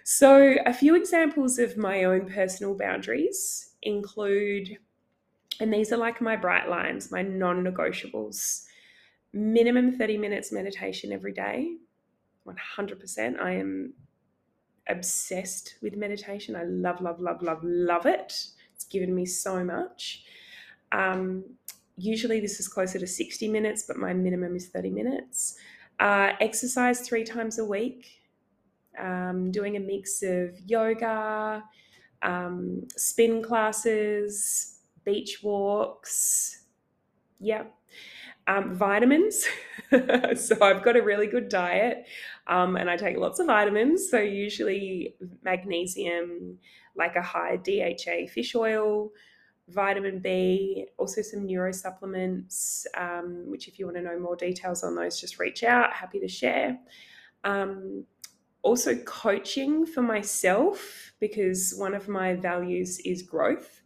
so, 0.04 0.54
a 0.64 0.72
few 0.72 0.94
examples 0.94 1.58
of 1.58 1.76
my 1.76 2.04
own 2.04 2.30
personal 2.30 2.74
boundaries 2.76 3.70
include 3.82 4.78
and 5.60 5.72
these 5.72 5.92
are 5.92 5.96
like 5.96 6.20
my 6.20 6.36
bright 6.36 6.68
lines, 6.68 7.10
my 7.10 7.22
non 7.22 7.64
negotiables. 7.64 8.64
Minimum 9.32 9.98
30 9.98 10.16
minutes 10.16 10.52
meditation 10.52 11.12
every 11.12 11.32
day. 11.32 11.76
100%. 12.46 13.40
I 13.40 13.52
am 13.52 13.92
obsessed 14.88 15.74
with 15.82 15.96
meditation. 15.96 16.56
I 16.56 16.64
love, 16.64 17.00
love, 17.00 17.20
love, 17.20 17.42
love, 17.42 17.60
love 17.62 18.06
it. 18.06 18.32
It's 18.74 18.84
given 18.84 19.14
me 19.14 19.26
so 19.26 19.62
much. 19.64 20.24
Um, 20.92 21.44
usually 21.96 22.40
this 22.40 22.58
is 22.60 22.68
closer 22.68 22.98
to 22.98 23.06
60 23.06 23.48
minutes, 23.48 23.84
but 23.86 23.96
my 23.96 24.14
minimum 24.14 24.56
is 24.56 24.68
30 24.68 24.90
minutes. 24.90 25.56
Uh, 26.00 26.32
exercise 26.40 27.00
three 27.00 27.24
times 27.24 27.58
a 27.58 27.64
week. 27.64 28.06
Um, 28.98 29.50
doing 29.50 29.76
a 29.76 29.80
mix 29.80 30.22
of 30.22 30.58
yoga, 30.66 31.62
um, 32.22 32.88
spin 32.96 33.42
classes, 33.42 34.77
beach 35.08 35.42
walks. 35.42 36.64
Yeah. 37.40 37.64
Um, 38.46 38.74
vitamins. 38.74 39.46
so 39.90 40.56
I've 40.60 40.82
got 40.82 40.96
a 40.96 41.02
really 41.02 41.26
good 41.26 41.48
diet 41.48 42.06
um, 42.46 42.76
and 42.76 42.90
I 42.90 42.96
take 42.98 43.16
lots 43.16 43.40
of 43.40 43.46
vitamins. 43.46 44.10
So 44.10 44.18
usually 44.18 45.14
magnesium, 45.42 46.58
like 46.94 47.16
a 47.16 47.22
high 47.22 47.56
DHA 47.56 48.28
fish 48.30 48.54
oil, 48.54 49.12
vitamin 49.68 50.18
B, 50.18 50.86
also 50.98 51.22
some 51.22 51.46
neuro 51.46 51.72
supplements, 51.72 52.86
um, 52.94 53.44
which 53.46 53.66
if 53.66 53.78
you 53.78 53.86
want 53.86 53.96
to 53.96 54.02
know 54.02 54.18
more 54.18 54.36
details 54.36 54.82
on 54.82 54.94
those, 54.94 55.18
just 55.18 55.38
reach 55.38 55.64
out. 55.64 55.94
Happy 55.94 56.20
to 56.20 56.28
share. 56.28 56.78
Um, 57.44 58.04
also, 58.62 58.96
coaching 58.96 59.86
for 59.86 60.02
myself 60.02 61.12
because 61.20 61.74
one 61.78 61.94
of 61.94 62.08
my 62.08 62.34
values 62.34 62.98
is 63.00 63.22
growth. 63.22 63.80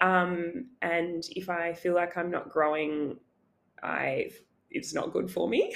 Um, 0.00 0.66
and 0.82 1.24
if 1.36 1.48
I 1.48 1.72
feel 1.72 1.94
like 1.94 2.16
I'm 2.16 2.30
not 2.30 2.50
growing, 2.50 3.18
I 3.82 4.30
it's 4.74 4.92
not 4.92 5.12
good 5.12 5.30
for 5.30 5.48
me. 5.48 5.74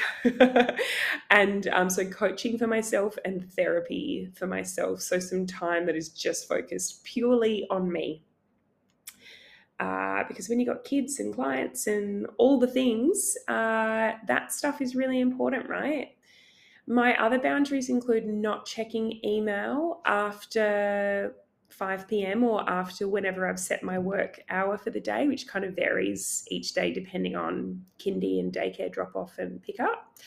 and 1.31 1.69
um, 1.69 1.89
so, 1.89 2.05
coaching 2.05 2.59
for 2.59 2.67
myself 2.67 3.17
and 3.25 3.51
therapy 3.53 4.29
for 4.35 4.47
myself. 4.47 5.01
So, 5.01 5.19
some 5.21 5.47
time 5.47 5.87
that 5.87 5.97
is 5.97 6.11
just 6.11 6.49
focused 6.49 7.05
purely 7.05 7.67
on 7.71 7.91
me. 7.91 8.25
Uh, 9.81 10.25
because 10.27 10.49
when 10.49 10.59
you've 10.59 10.69
got 10.69 10.83
kids 10.83 11.21
and 11.21 11.33
clients 11.33 11.87
and 11.87 12.27
all 12.37 12.59
the 12.59 12.67
things, 12.67 13.37
uh, 13.47 14.13
that 14.27 14.53
stuff 14.53 14.81
is 14.81 14.97
really 14.97 15.21
important, 15.21 15.69
right? 15.69 16.09
My 16.89 17.17
other 17.23 17.39
boundaries 17.39 17.89
include 17.89 18.27
not 18.27 18.67
checking 18.67 19.21
email 19.25 20.01
after 20.05 21.37
5 21.79 22.09
p.m. 22.09 22.43
or 22.43 22.69
after 22.69 23.07
whenever 23.07 23.49
I've 23.49 23.61
set 23.61 23.85
my 23.85 23.99
work 23.99 24.41
hour 24.51 24.77
for 24.77 24.91
the 24.91 25.01
day, 25.01 25.29
which 25.29 25.47
kind 25.47 25.65
of 25.65 25.77
varies 25.77 26.45
each 26.51 26.75
day 26.75 26.93
depending 26.93 27.37
on 27.37 27.85
kindy 27.99 28.41
and 28.41 28.53
daycare 28.53 28.93
drop 28.93 29.15
off 29.15 29.39
and 29.39 29.63
pick 29.63 29.79
up. 29.79 30.19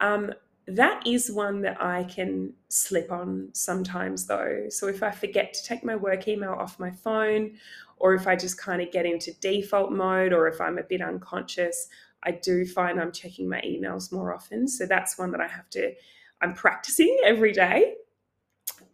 Um, 0.00 0.32
that 0.66 1.06
is 1.06 1.30
one 1.30 1.60
that 1.60 1.82
I 1.82 2.04
can 2.04 2.54
slip 2.68 3.12
on 3.12 3.50
sometimes, 3.52 4.26
though. 4.26 4.66
So 4.70 4.88
if 4.88 5.02
I 5.02 5.10
forget 5.10 5.52
to 5.52 5.62
take 5.62 5.84
my 5.84 5.94
work 5.94 6.26
email 6.26 6.52
off 6.52 6.80
my 6.80 6.90
phone, 6.90 7.58
or 7.98 8.14
if 8.14 8.26
I 8.26 8.34
just 8.34 8.58
kind 8.58 8.80
of 8.80 8.90
get 8.90 9.04
into 9.04 9.38
default 9.40 9.92
mode, 9.92 10.32
or 10.32 10.48
if 10.48 10.60
I'm 10.62 10.78
a 10.78 10.82
bit 10.82 11.02
unconscious, 11.02 11.88
I 12.22 12.30
do 12.30 12.64
find 12.64 12.98
I'm 12.98 13.12
checking 13.12 13.46
my 13.46 13.60
emails 13.60 14.10
more 14.10 14.34
often. 14.34 14.66
So 14.66 14.86
that's 14.86 15.18
one 15.18 15.30
that 15.32 15.40
I 15.42 15.48
have 15.48 15.68
to, 15.70 15.92
I'm 16.40 16.54
practicing 16.54 17.14
every 17.24 17.52
day. 17.52 17.96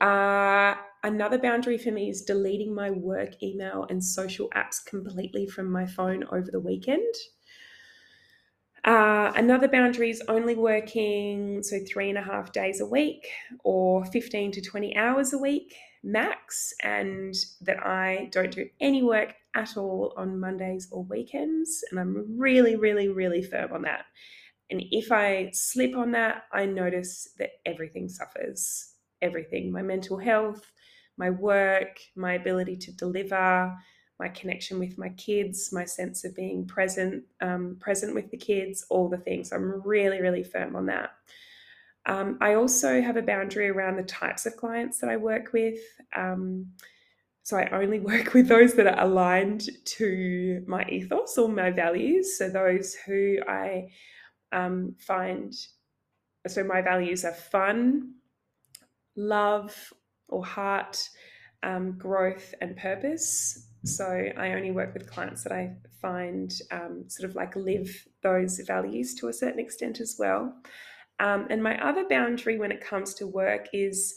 Uh, 0.00 0.74
another 1.02 1.38
boundary 1.38 1.78
for 1.78 1.90
me 1.90 2.10
is 2.10 2.22
deleting 2.22 2.74
my 2.74 2.90
work 2.90 3.42
email 3.42 3.86
and 3.88 4.02
social 4.02 4.48
apps 4.50 4.84
completely 4.84 5.46
from 5.46 5.70
my 5.70 5.86
phone 5.86 6.24
over 6.32 6.50
the 6.50 6.60
weekend. 6.60 7.14
Uh, 8.84 9.30
another 9.36 9.68
boundary 9.68 10.10
is 10.10 10.22
only 10.28 10.54
working 10.54 11.62
so 11.62 11.78
three 11.86 12.08
and 12.08 12.16
a 12.16 12.22
half 12.22 12.50
days 12.52 12.80
a 12.80 12.86
week 12.86 13.28
or 13.62 14.04
15 14.06 14.52
to 14.52 14.62
20 14.62 14.96
hours 14.96 15.32
a 15.34 15.38
week 15.38 15.74
max, 16.02 16.72
and 16.82 17.34
that 17.60 17.78
I 17.84 18.30
don't 18.32 18.52
do 18.52 18.66
any 18.80 19.02
work 19.02 19.34
at 19.54 19.76
all 19.76 20.14
on 20.16 20.40
Mondays 20.40 20.88
or 20.90 21.04
weekends. 21.04 21.84
And 21.90 22.00
I'm 22.00 22.38
really, 22.38 22.76
really, 22.76 23.08
really 23.08 23.42
firm 23.42 23.72
on 23.72 23.82
that. 23.82 24.06
And 24.70 24.82
if 24.90 25.12
I 25.12 25.50
slip 25.52 25.96
on 25.96 26.12
that, 26.12 26.44
I 26.52 26.64
notice 26.64 27.28
that 27.38 27.50
everything 27.66 28.08
suffers 28.08 28.94
everything 29.22 29.70
my 29.70 29.82
mental 29.82 30.16
health, 30.18 30.72
my 31.20 31.28
work, 31.28 32.00
my 32.16 32.32
ability 32.32 32.76
to 32.78 32.92
deliver, 32.92 33.76
my 34.18 34.28
connection 34.28 34.78
with 34.78 34.96
my 34.96 35.10
kids, 35.10 35.70
my 35.70 35.84
sense 35.84 36.24
of 36.24 36.34
being 36.34 36.66
present, 36.66 37.22
um, 37.42 37.76
present 37.78 38.14
with 38.14 38.30
the 38.30 38.38
kids, 38.38 38.86
all 38.88 39.08
the 39.08 39.18
things. 39.18 39.52
I'm 39.52 39.82
really, 39.82 40.20
really 40.20 40.42
firm 40.42 40.74
on 40.74 40.86
that. 40.86 41.10
Um, 42.06 42.38
I 42.40 42.54
also 42.54 43.02
have 43.02 43.18
a 43.18 43.22
boundary 43.22 43.68
around 43.68 43.96
the 43.96 44.02
types 44.02 44.46
of 44.46 44.56
clients 44.56 44.98
that 44.98 45.10
I 45.10 45.18
work 45.18 45.52
with. 45.52 45.78
Um, 46.16 46.68
so 47.42 47.58
I 47.58 47.68
only 47.70 48.00
work 48.12 48.32
with 48.32 48.48
those 48.48 48.72
that 48.74 48.86
are 48.86 49.04
aligned 49.04 49.68
to 49.98 50.64
my 50.66 50.86
ethos 50.88 51.36
or 51.36 51.48
my 51.48 51.70
values. 51.70 52.38
So 52.38 52.48
those 52.48 52.94
who 52.94 53.38
I 53.46 53.90
um, 54.52 54.94
find, 54.98 55.52
so 56.46 56.64
my 56.64 56.80
values 56.80 57.26
are 57.26 57.34
fun, 57.34 58.14
love 59.16 59.92
or 60.30 60.44
heart, 60.44 61.08
um, 61.62 61.92
growth, 61.98 62.54
and 62.60 62.76
purpose. 62.76 63.66
So 63.84 64.04
I 64.04 64.52
only 64.52 64.70
work 64.70 64.94
with 64.94 65.10
clients 65.10 65.42
that 65.44 65.52
I 65.52 65.76
find 66.00 66.52
um, 66.70 67.04
sort 67.08 67.28
of 67.28 67.36
like 67.36 67.56
live 67.56 68.06
those 68.22 68.60
values 68.66 69.14
to 69.16 69.28
a 69.28 69.32
certain 69.32 69.58
extent 69.60 70.00
as 70.00 70.16
well. 70.18 70.54
Um, 71.18 71.46
and 71.50 71.62
my 71.62 71.78
other 71.86 72.06
boundary 72.08 72.58
when 72.58 72.72
it 72.72 72.80
comes 72.80 73.14
to 73.14 73.26
work 73.26 73.68
is 73.72 74.14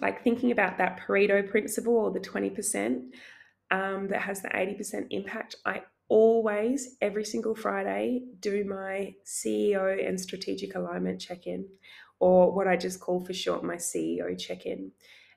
like 0.00 0.22
thinking 0.22 0.50
about 0.50 0.78
that 0.78 0.98
Pareto 1.00 1.48
principle 1.48 1.96
or 1.96 2.10
the 2.10 2.20
20% 2.20 3.10
um, 3.70 4.08
that 4.08 4.22
has 4.22 4.42
the 4.42 4.48
80% 4.48 5.06
impact. 5.10 5.56
I 5.64 5.82
always, 6.08 6.96
every 7.00 7.24
single 7.24 7.54
Friday, 7.54 8.24
do 8.40 8.64
my 8.64 9.14
CEO 9.24 10.06
and 10.06 10.20
strategic 10.20 10.74
alignment 10.74 11.20
check 11.20 11.46
in 11.46 11.66
or 12.24 12.50
what 12.50 12.66
I 12.66 12.74
just 12.74 13.00
call 13.00 13.22
for 13.22 13.34
short 13.34 13.62
my 13.62 13.74
CEO 13.74 14.38
check 14.38 14.64
in. 14.64 14.92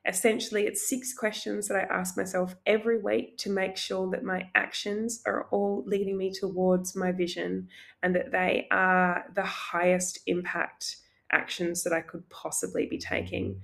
Essentially, 0.06 0.62
it's 0.62 0.88
six 0.88 1.12
questions 1.12 1.68
that 1.68 1.76
I 1.76 1.94
ask 1.94 2.16
myself 2.16 2.56
every 2.64 2.98
week 2.98 3.36
to 3.40 3.50
make 3.50 3.76
sure 3.76 4.10
that 4.10 4.24
my 4.24 4.48
actions 4.54 5.20
are 5.26 5.48
all 5.50 5.84
leading 5.86 6.16
me 6.16 6.32
towards 6.32 6.96
my 6.96 7.12
vision 7.12 7.68
and 8.02 8.16
that 8.16 8.32
they 8.32 8.68
are 8.70 9.26
the 9.34 9.44
highest 9.44 10.20
impact 10.26 10.96
actions 11.30 11.84
that 11.84 11.92
I 11.92 12.00
could 12.00 12.26
possibly 12.30 12.86
be 12.86 12.96
taking. 12.96 13.60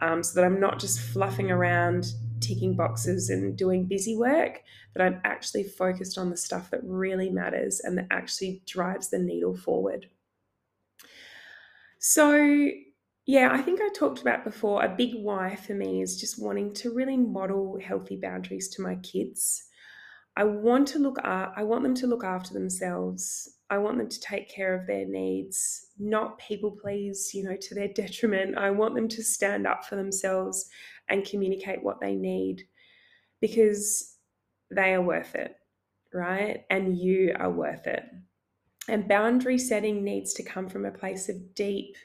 Um, 0.00 0.22
so 0.22 0.38
that 0.38 0.44
I'm 0.44 0.60
not 0.60 0.78
just 0.78 1.00
fluffing 1.00 1.50
around 1.50 2.12
ticking 2.40 2.76
boxes 2.76 3.30
and 3.30 3.56
doing 3.56 3.86
busy 3.86 4.14
work, 4.14 4.60
that 4.94 5.02
I'm 5.02 5.22
actually 5.24 5.64
focused 5.64 6.18
on 6.18 6.28
the 6.28 6.36
stuff 6.36 6.70
that 6.70 6.84
really 6.84 7.30
matters 7.30 7.80
and 7.82 7.96
that 7.96 8.08
actually 8.10 8.62
drives 8.66 9.08
the 9.08 9.18
needle 9.18 9.56
forward. 9.56 10.10
So, 11.98 12.70
yeah, 13.26 13.50
I 13.52 13.60
think 13.60 13.80
I 13.80 13.88
talked 13.90 14.20
about 14.20 14.44
before 14.44 14.84
a 14.84 14.94
big 14.94 15.14
why 15.16 15.56
for 15.56 15.74
me 15.74 16.00
is 16.00 16.18
just 16.18 16.42
wanting 16.42 16.72
to 16.74 16.94
really 16.94 17.16
model 17.16 17.78
healthy 17.82 18.16
boundaries 18.16 18.68
to 18.70 18.82
my 18.82 18.96
kids. 18.96 19.64
I 20.36 20.44
want 20.44 20.86
to 20.88 21.00
look 21.00 21.18
at, 21.24 21.52
I 21.56 21.64
want 21.64 21.82
them 21.82 21.94
to 21.96 22.06
look 22.06 22.22
after 22.24 22.54
themselves. 22.54 23.56
I 23.70 23.78
want 23.78 23.98
them 23.98 24.08
to 24.08 24.20
take 24.20 24.48
care 24.48 24.72
of 24.72 24.86
their 24.86 25.04
needs, 25.04 25.88
not 25.98 26.38
people 26.38 26.78
please, 26.80 27.32
you 27.34 27.42
know, 27.42 27.56
to 27.60 27.74
their 27.74 27.88
detriment. 27.94 28.56
I 28.56 28.70
want 28.70 28.94
them 28.94 29.08
to 29.08 29.22
stand 29.22 29.66
up 29.66 29.84
for 29.84 29.96
themselves 29.96 30.70
and 31.08 31.24
communicate 31.24 31.82
what 31.82 32.00
they 32.00 32.14
need 32.14 32.62
because 33.40 34.16
they 34.70 34.94
are 34.94 35.02
worth 35.02 35.34
it, 35.34 35.56
right? 36.14 36.64
And 36.70 36.96
you 36.96 37.34
are 37.38 37.50
worth 37.50 37.86
it. 37.86 38.04
And 38.88 39.06
boundary 39.06 39.58
setting 39.58 40.02
needs 40.02 40.32
to 40.34 40.42
come 40.42 40.68
from 40.68 40.86
a 40.86 40.90
place 40.90 41.28
of 41.28 41.54
deep 41.54 41.96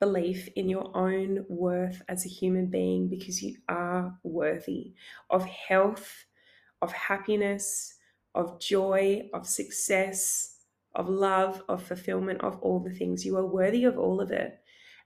belief 0.00 0.48
in 0.56 0.68
your 0.68 0.94
own 0.96 1.44
worth 1.48 2.02
as 2.08 2.26
a 2.26 2.28
human 2.28 2.66
being 2.66 3.08
because 3.08 3.42
you 3.42 3.56
are 3.68 4.18
worthy 4.22 4.92
of 5.30 5.44
health, 5.46 6.24
of 6.82 6.92
happiness, 6.92 7.94
of 8.34 8.60
joy, 8.60 9.28
of 9.32 9.46
success, 9.46 10.56
of 10.94 11.08
love, 11.08 11.62
of 11.68 11.82
fulfillment, 11.82 12.40
of 12.42 12.58
all 12.60 12.80
the 12.80 12.90
things. 12.90 13.24
You 13.24 13.36
are 13.36 13.46
worthy 13.46 13.84
of 13.84 13.98
all 13.98 14.20
of 14.20 14.30
it. 14.30 14.58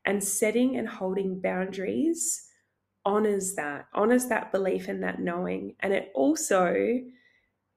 And 0.04 0.24
setting 0.24 0.76
and 0.76 0.88
holding 0.88 1.40
boundaries 1.40 2.48
honors 3.04 3.54
that, 3.54 3.86
honors 3.94 4.26
that 4.26 4.50
belief 4.50 4.88
and 4.88 5.02
that 5.02 5.20
knowing. 5.20 5.74
And 5.80 5.92
it 5.92 6.10
also 6.14 7.00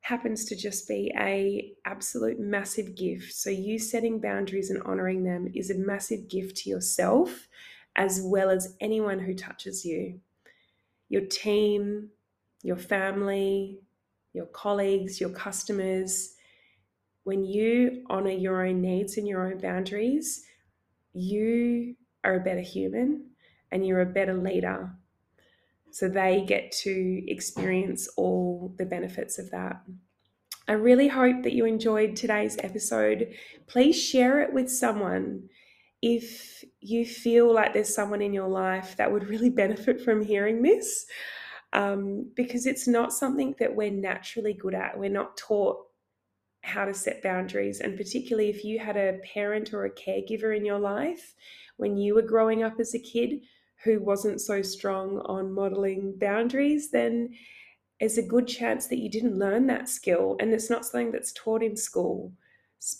happens 0.03 0.43
to 0.43 0.55
just 0.55 0.85
be 0.85 1.13
a 1.17 1.71
absolute 1.85 2.37
massive 2.37 2.93
gift. 2.93 3.31
So 3.31 3.49
you 3.49 3.79
setting 3.79 4.19
boundaries 4.19 4.69
and 4.69 4.83
honoring 4.83 5.23
them 5.23 5.49
is 5.55 5.69
a 5.69 5.77
massive 5.77 6.27
gift 6.27 6.57
to 6.57 6.69
yourself 6.69 7.47
as 7.95 8.21
well 8.21 8.49
as 8.49 8.75
anyone 8.81 9.19
who 9.19 9.33
touches 9.33 9.85
you. 9.85 10.19
Your 11.07 11.21
team, 11.21 12.09
your 12.63 12.75
family, 12.75 13.79
your 14.33 14.47
colleagues, 14.47 15.21
your 15.21 15.29
customers. 15.29 16.33
When 17.23 17.45
you 17.45 18.03
honor 18.09 18.31
your 18.31 18.65
own 18.65 18.81
needs 18.81 19.17
and 19.17 19.25
your 19.25 19.49
own 19.49 19.59
boundaries, 19.59 20.43
you 21.13 21.95
are 22.25 22.35
a 22.35 22.43
better 22.43 22.59
human 22.59 23.29
and 23.71 23.87
you're 23.87 24.01
a 24.01 24.05
better 24.05 24.33
leader 24.33 24.91
so 25.93 26.09
they 26.09 26.43
get 26.47 26.71
to 26.71 27.23
experience 27.27 28.07
all 28.17 28.73
the 28.77 28.85
benefits 28.85 29.39
of 29.39 29.51
that. 29.51 29.81
I 30.67 30.73
really 30.73 31.07
hope 31.07 31.43
that 31.43 31.53
you 31.53 31.65
enjoyed 31.65 32.15
today's 32.15 32.57
episode. 32.63 33.33
Please 33.67 34.01
share 34.01 34.41
it 34.41 34.53
with 34.53 34.71
someone 34.71 35.49
if 36.01 36.63
you 36.79 37.05
feel 37.05 37.53
like 37.53 37.73
there's 37.73 37.93
someone 37.93 38.21
in 38.21 38.33
your 38.33 38.47
life 38.47 38.97
that 38.97 39.11
would 39.11 39.27
really 39.27 39.49
benefit 39.63 40.01
from 40.01 40.23
hearing 40.23 40.61
this. 40.61 41.05
um, 41.73 42.31
because 42.35 42.65
it's 42.65 42.87
not 42.87 43.11
something 43.11 43.55
that 43.59 43.75
we're 43.75 43.91
naturally 43.91 44.53
good 44.53 44.75
at. 44.75 44.97
We're 44.97 45.09
not 45.09 45.37
taught 45.37 45.77
how 46.61 46.85
to 46.85 46.93
set 46.93 47.21
boundaries. 47.23 47.81
And 47.81 47.97
particularly 47.97 48.49
if 48.49 48.63
you 48.63 48.79
had 48.79 48.95
a 48.95 49.19
parent 49.33 49.73
or 49.73 49.85
a 49.85 49.91
caregiver 49.91 50.55
in 50.55 50.65
your 50.65 50.79
life 50.79 51.33
when 51.77 51.97
you 51.97 52.15
were 52.15 52.21
growing 52.21 52.63
up 52.63 52.79
as 52.79 52.93
a 52.93 52.99
kid 52.99 53.41
who 53.83 53.99
wasn't 53.99 54.41
so 54.41 54.61
strong 54.61 55.19
on 55.25 55.53
modeling 55.53 56.15
boundaries, 56.17 56.91
then 56.91 57.33
there's 57.99 58.17
a 58.17 58.23
good 58.23 58.47
chance 58.47 58.87
that 58.87 58.99
you 58.99 59.09
didn't 59.09 59.37
learn 59.39 59.67
that 59.67 59.89
skill. 59.89 60.35
And 60.39 60.53
it's 60.53 60.69
not 60.69 60.85
something 60.85 61.11
that's 61.11 61.33
taught 61.33 61.63
in 61.63 61.75
school. 61.75 62.33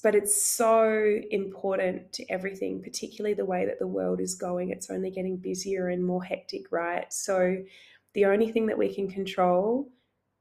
But 0.01 0.15
it's 0.15 0.45
so 0.45 1.19
important 1.29 2.13
to 2.13 2.25
everything, 2.31 2.81
particularly 2.81 3.33
the 3.33 3.43
way 3.43 3.65
that 3.65 3.79
the 3.79 3.87
world 3.87 4.21
is 4.21 4.35
going. 4.35 4.69
It's 4.69 4.89
only 4.89 5.11
getting 5.11 5.35
busier 5.35 5.89
and 5.89 6.05
more 6.05 6.23
hectic, 6.23 6.71
right? 6.71 7.11
So 7.11 7.57
the 8.13 8.25
only 8.25 8.49
thing 8.49 8.67
that 8.67 8.77
we 8.77 8.93
can 8.93 9.09
control 9.09 9.91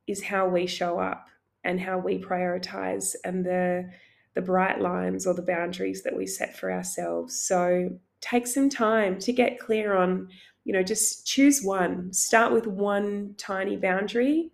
is 0.07 0.23
how 0.23 0.49
we 0.49 0.69
show 0.69 1.01
up 1.01 1.27
and 1.65 1.81
how 1.81 1.99
we 1.99 2.21
prioritize 2.21 3.17
and 3.25 3.45
the 3.45 3.91
the 4.35 4.43
bright 4.43 4.81
lines 4.81 5.27
or 5.27 5.35
the 5.35 5.43
boundaries 5.43 6.03
that 6.05 6.17
we 6.17 6.27
set 6.27 6.57
for 6.57 6.73
ourselves. 6.73 7.39
So 7.39 7.91
take 8.23 8.47
some 8.47 8.71
time 8.71 9.19
to 9.19 9.33
get 9.33 9.61
clear 9.61 9.95
on, 9.95 10.29
you 10.65 10.73
know, 10.73 10.83
just 10.83 11.27
choose 11.27 11.63
one. 11.63 12.11
Start 12.13 12.53
with 12.53 12.67
one 12.67 13.35
tiny 13.37 13.77
boundary. 13.77 14.51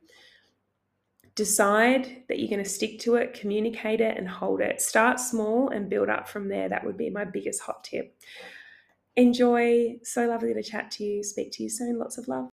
Decide 1.36 2.24
that 2.28 2.40
you're 2.40 2.48
going 2.48 2.64
to 2.64 2.68
stick 2.68 2.98
to 3.00 3.14
it, 3.14 3.32
communicate 3.32 4.00
it, 4.00 4.16
and 4.18 4.28
hold 4.28 4.60
it. 4.60 4.80
Start 4.82 5.20
small 5.20 5.68
and 5.68 5.88
build 5.88 6.08
up 6.08 6.28
from 6.28 6.48
there. 6.48 6.68
That 6.68 6.84
would 6.84 6.96
be 6.96 7.10
my 7.10 7.24
biggest 7.24 7.60
hot 7.60 7.84
tip. 7.84 8.16
Enjoy. 9.14 9.98
So 10.02 10.26
lovely 10.26 10.54
to 10.54 10.62
chat 10.62 10.90
to 10.92 11.04
you. 11.04 11.22
Speak 11.22 11.52
to 11.52 11.62
you 11.62 11.68
soon. 11.68 11.98
Lots 11.98 12.18
of 12.18 12.26
love. 12.26 12.48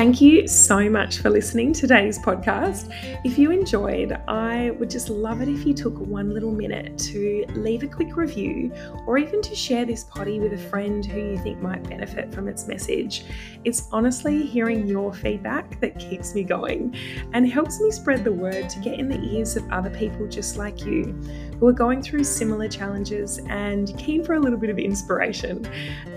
Thank 0.00 0.22
you 0.22 0.48
so 0.48 0.88
much 0.88 1.18
for 1.18 1.28
listening 1.28 1.74
to 1.74 1.82
today's 1.82 2.18
podcast. 2.18 2.90
If 3.22 3.38
you 3.38 3.50
enjoyed, 3.50 4.18
I 4.26 4.70
would 4.78 4.88
just 4.88 5.10
love 5.10 5.42
it 5.42 5.48
if 5.48 5.66
you 5.66 5.74
took 5.74 5.98
one 5.98 6.32
little 6.32 6.52
minute 6.52 6.96
to 7.10 7.44
leave 7.50 7.82
a 7.82 7.86
quick 7.86 8.16
review 8.16 8.72
or 9.06 9.18
even 9.18 9.42
to 9.42 9.54
share 9.54 9.84
this 9.84 10.04
potty 10.04 10.40
with 10.40 10.54
a 10.54 10.70
friend 10.70 11.04
who 11.04 11.20
you 11.20 11.38
think 11.40 11.60
might 11.60 11.86
benefit 11.86 12.32
from 12.32 12.48
its 12.48 12.66
message. 12.66 13.26
It's 13.64 13.88
honestly 13.92 14.46
hearing 14.46 14.86
your 14.86 15.12
feedback 15.12 15.78
that 15.82 15.98
keeps 15.98 16.34
me 16.34 16.44
going 16.44 16.96
and 17.34 17.46
helps 17.46 17.78
me 17.78 17.90
spread 17.90 18.24
the 18.24 18.32
word 18.32 18.70
to 18.70 18.80
get 18.80 18.98
in 18.98 19.06
the 19.06 19.20
ears 19.20 19.54
of 19.54 19.70
other 19.70 19.90
people 19.90 20.26
just 20.26 20.56
like 20.56 20.82
you 20.86 21.14
who 21.60 21.68
are 21.68 21.72
going 21.72 22.02
through 22.02 22.24
similar 22.24 22.66
challenges 22.66 23.38
and 23.48 23.96
keen 23.98 24.24
for 24.24 24.34
a 24.34 24.40
little 24.40 24.58
bit 24.58 24.70
of 24.70 24.78
inspiration. 24.78 25.68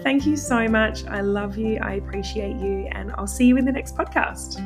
Thank 0.02 0.26
you 0.26 0.38
so 0.38 0.68
much. 0.70 1.06
I 1.06 1.20
love 1.20 1.58
you. 1.58 1.80
I 1.82 1.96
appreciate 1.96 2.56
you. 2.56 2.88
And 2.94 3.12
I'll 3.18 3.28
see 3.28 3.46
you 3.46 3.58
in 3.58 3.66
the 3.66 3.72
next 3.72 3.96
podcast. 3.96 4.62